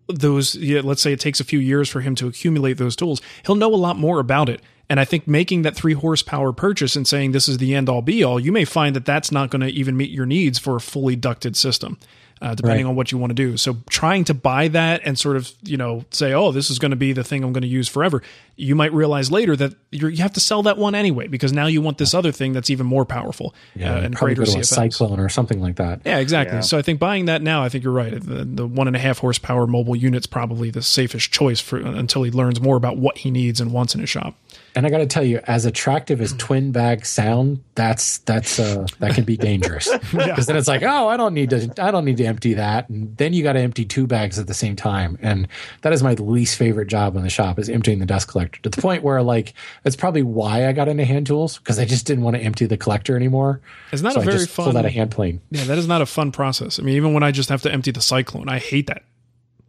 [0.08, 3.20] Those, let's say it takes a few years for him to accumulate those tools.
[3.44, 4.62] He'll know a lot more about it.
[4.90, 8.00] And I think making that three horsepower purchase and saying this is the end all
[8.02, 10.76] be all, you may find that that's not going to even meet your needs for
[10.76, 11.98] a fully ducted system.
[12.40, 12.90] uh, depending Right.
[12.90, 13.56] on what you want to do.
[13.56, 16.92] So trying to buy that and sort of you know say, oh, this is going
[16.92, 18.22] to be the thing I'm going to use forever.
[18.54, 21.66] You might realize later that you're, you have to sell that one anyway because now
[21.66, 24.54] you want this other thing that's even more powerful Yeah, uh, and probably greater go
[24.54, 26.02] to a cyclone or something like that.
[26.06, 26.58] Yeah, exactly.
[26.58, 26.60] Yeah.
[26.60, 28.12] So I think buying that now, I think you're right.
[28.12, 32.22] The, the one and a half horsepower mobile unit's probably the safest choice for until
[32.22, 34.36] he learns more about what he needs and wants in his shop.
[34.78, 38.86] And I got to tell you, as attractive as twin bag sound, that's that's uh,
[39.00, 42.04] that can be dangerous because then it's like, oh, I don't need to, I don't
[42.04, 44.76] need to empty that, and then you got to empty two bags at the same
[44.76, 45.48] time, and
[45.82, 48.68] that is my least favorite job in the shop is emptying the dust collector to
[48.68, 49.52] the point where like
[49.82, 52.66] that's probably why I got into hand tools because I just didn't want to empty
[52.66, 53.60] the collector anymore.
[53.90, 55.40] It's not so a I very just fun- pulled out a hand plane.
[55.50, 56.78] Yeah, that is not a fun process.
[56.78, 59.02] I mean, even when I just have to empty the cyclone, I hate that.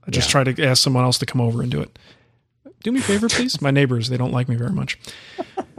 [0.06, 1.98] I just try to ask someone else to come over and do it.
[2.84, 3.62] Do me a favor, please.
[3.62, 4.98] My neighbors, they don't like me very much.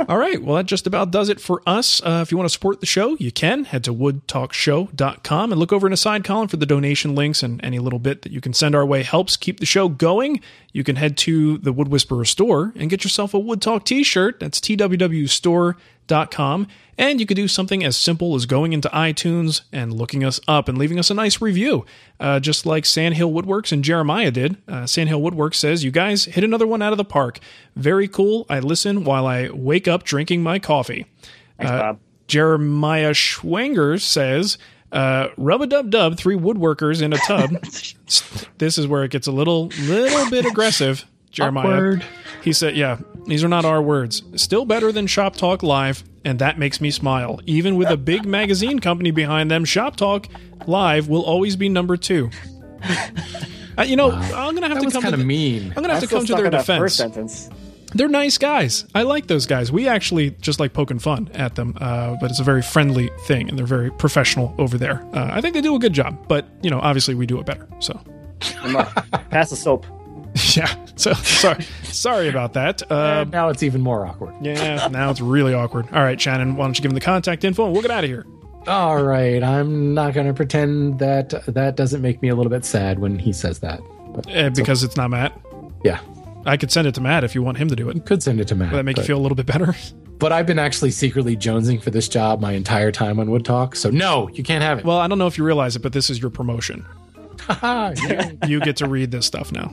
[0.09, 0.43] All right.
[0.43, 2.03] Well, that just about does it for us.
[2.03, 5.73] Uh, if you want to support the show, you can head to woodtalkshow.com and look
[5.73, 8.41] over in a side column for the donation links and any little bit that you
[8.41, 10.41] can send our way helps keep the show going.
[10.73, 14.41] You can head to the Wood Whisperer store and get yourself a Wood Talk t-shirt.
[14.41, 14.61] That's
[16.11, 16.67] twwstore.com.
[16.99, 20.69] And you could do something as simple as going into iTunes and looking us up
[20.69, 21.87] and leaving us a nice review,
[22.19, 24.59] uh, just like Sandhill Woodworks and Jeremiah did.
[24.69, 27.39] Uh, Sandhill Woodworks says, You guys hit another one out of the park.
[27.75, 28.45] Very cool.
[28.51, 31.07] I listen while I wake up drinking my coffee.
[31.57, 31.99] Thanks, Uh, Bob.
[32.29, 34.59] Jeremiah Schwanger says,
[34.93, 37.51] uh, rub a dub dub, three woodworkers in a tub.
[38.59, 41.07] this is where it gets a little little bit aggressive.
[41.31, 41.65] Jeremiah.
[41.67, 42.05] Awkward.
[42.43, 44.23] He said, yeah, these are not our words.
[44.37, 47.41] Still better than Shop Talk Live, and that makes me smile.
[47.47, 50.27] Even with a big magazine company behind them, Shop Talk
[50.67, 52.31] Live will always be number two.
[53.79, 55.69] Uh, you know, I'm gonna have That to was come kind to of mean.
[55.77, 56.79] I'm gonna have I'm to come to their defense.
[56.81, 57.49] first sentence.
[57.95, 58.85] They're nice guys.
[58.95, 59.73] I like those guys.
[59.73, 63.49] We actually just like poking fun at them, uh, but it's a very friendly thing,
[63.49, 65.03] and they're very professional over there.
[65.13, 67.47] Uh, I think they do a good job, but you know, obviously we do it
[67.47, 67.67] better.
[67.81, 67.99] So,
[69.31, 69.87] Pass the soap.
[70.57, 70.75] yeah.
[70.97, 72.91] So sorry, sorry about that.
[72.91, 74.35] Uh, now it's even more awkward.
[74.43, 75.87] yeah, now it's really awkward.
[75.93, 78.05] All right, Shannon, why don't you give them the contact info and we'll get out
[78.05, 78.27] of here.
[78.67, 82.65] All right, I'm not going to pretend that that doesn't make me a little bit
[82.65, 83.81] sad when he says that.
[84.15, 85.33] But Uh, because it's not Matt.
[85.83, 86.01] yeah,
[86.45, 88.05] I could send it to Matt if you want him to do it.
[88.05, 88.71] could send it to Matt.
[88.71, 89.75] Will that make you feel a little bit better?
[90.21, 93.75] But I've been actually secretly jonesing for this job my entire time on Wood Talk.
[93.75, 94.85] So no, you can't have it.
[94.85, 96.85] Well, I don't know if you realize it, but this is your promotion.
[98.47, 99.73] You get to read this stuff now.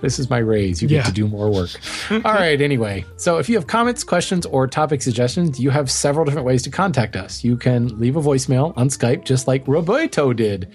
[0.00, 0.80] this is my raise.
[0.82, 1.02] You get Yeah.
[1.02, 1.70] to do more work.
[2.10, 2.60] All right.
[2.60, 6.62] Anyway, so if you have comments, questions, or topic suggestions, you have several different ways
[6.62, 7.44] to contact us.
[7.44, 10.70] You can leave a voicemail on Skype, just like Roberto did.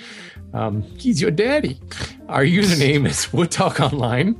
[0.53, 1.79] Um, he's your daddy.
[2.29, 4.39] Our username is Wood Talk Online.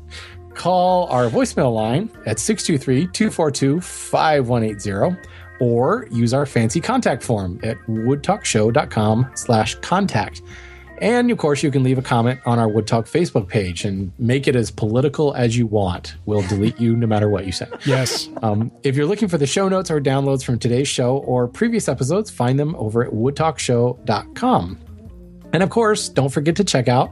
[0.53, 5.17] Call our voicemail line at 623 242 5180
[5.59, 10.41] or use our fancy contact form at woodtalkshow.com slash contact.
[10.99, 14.11] And of course, you can leave a comment on our Wood Talk Facebook page and
[14.17, 16.15] make it as political as you want.
[16.25, 17.67] We'll delete you no matter what you say.
[17.85, 18.29] Yes.
[18.41, 21.89] Um, if you're looking for the show notes or downloads from today's show or previous
[21.89, 24.79] episodes, find them over at woodtalkshow.com.
[25.51, 27.11] And of course, don't forget to check out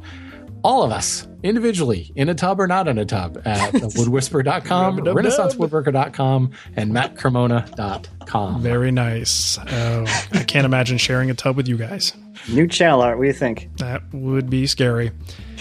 [0.64, 6.52] all of us individually, in a tub or not in a tub, at woodwhisper.com, renaissancewoodworker.com,
[6.76, 8.62] and mattcremona.com.
[8.62, 9.58] Very nice.
[9.60, 12.14] Oh, I can't imagine sharing a tub with you guys.
[12.50, 13.18] New channel art.
[13.18, 13.70] What do you think?
[13.78, 15.12] That would be scary.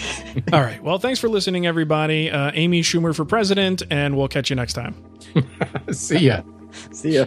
[0.53, 0.81] All right.
[0.83, 2.31] Well, thanks for listening, everybody.
[2.31, 4.95] Uh, Amy Schumer for president, and we'll catch you next time.
[5.91, 6.41] See ya.
[6.91, 7.25] See ya.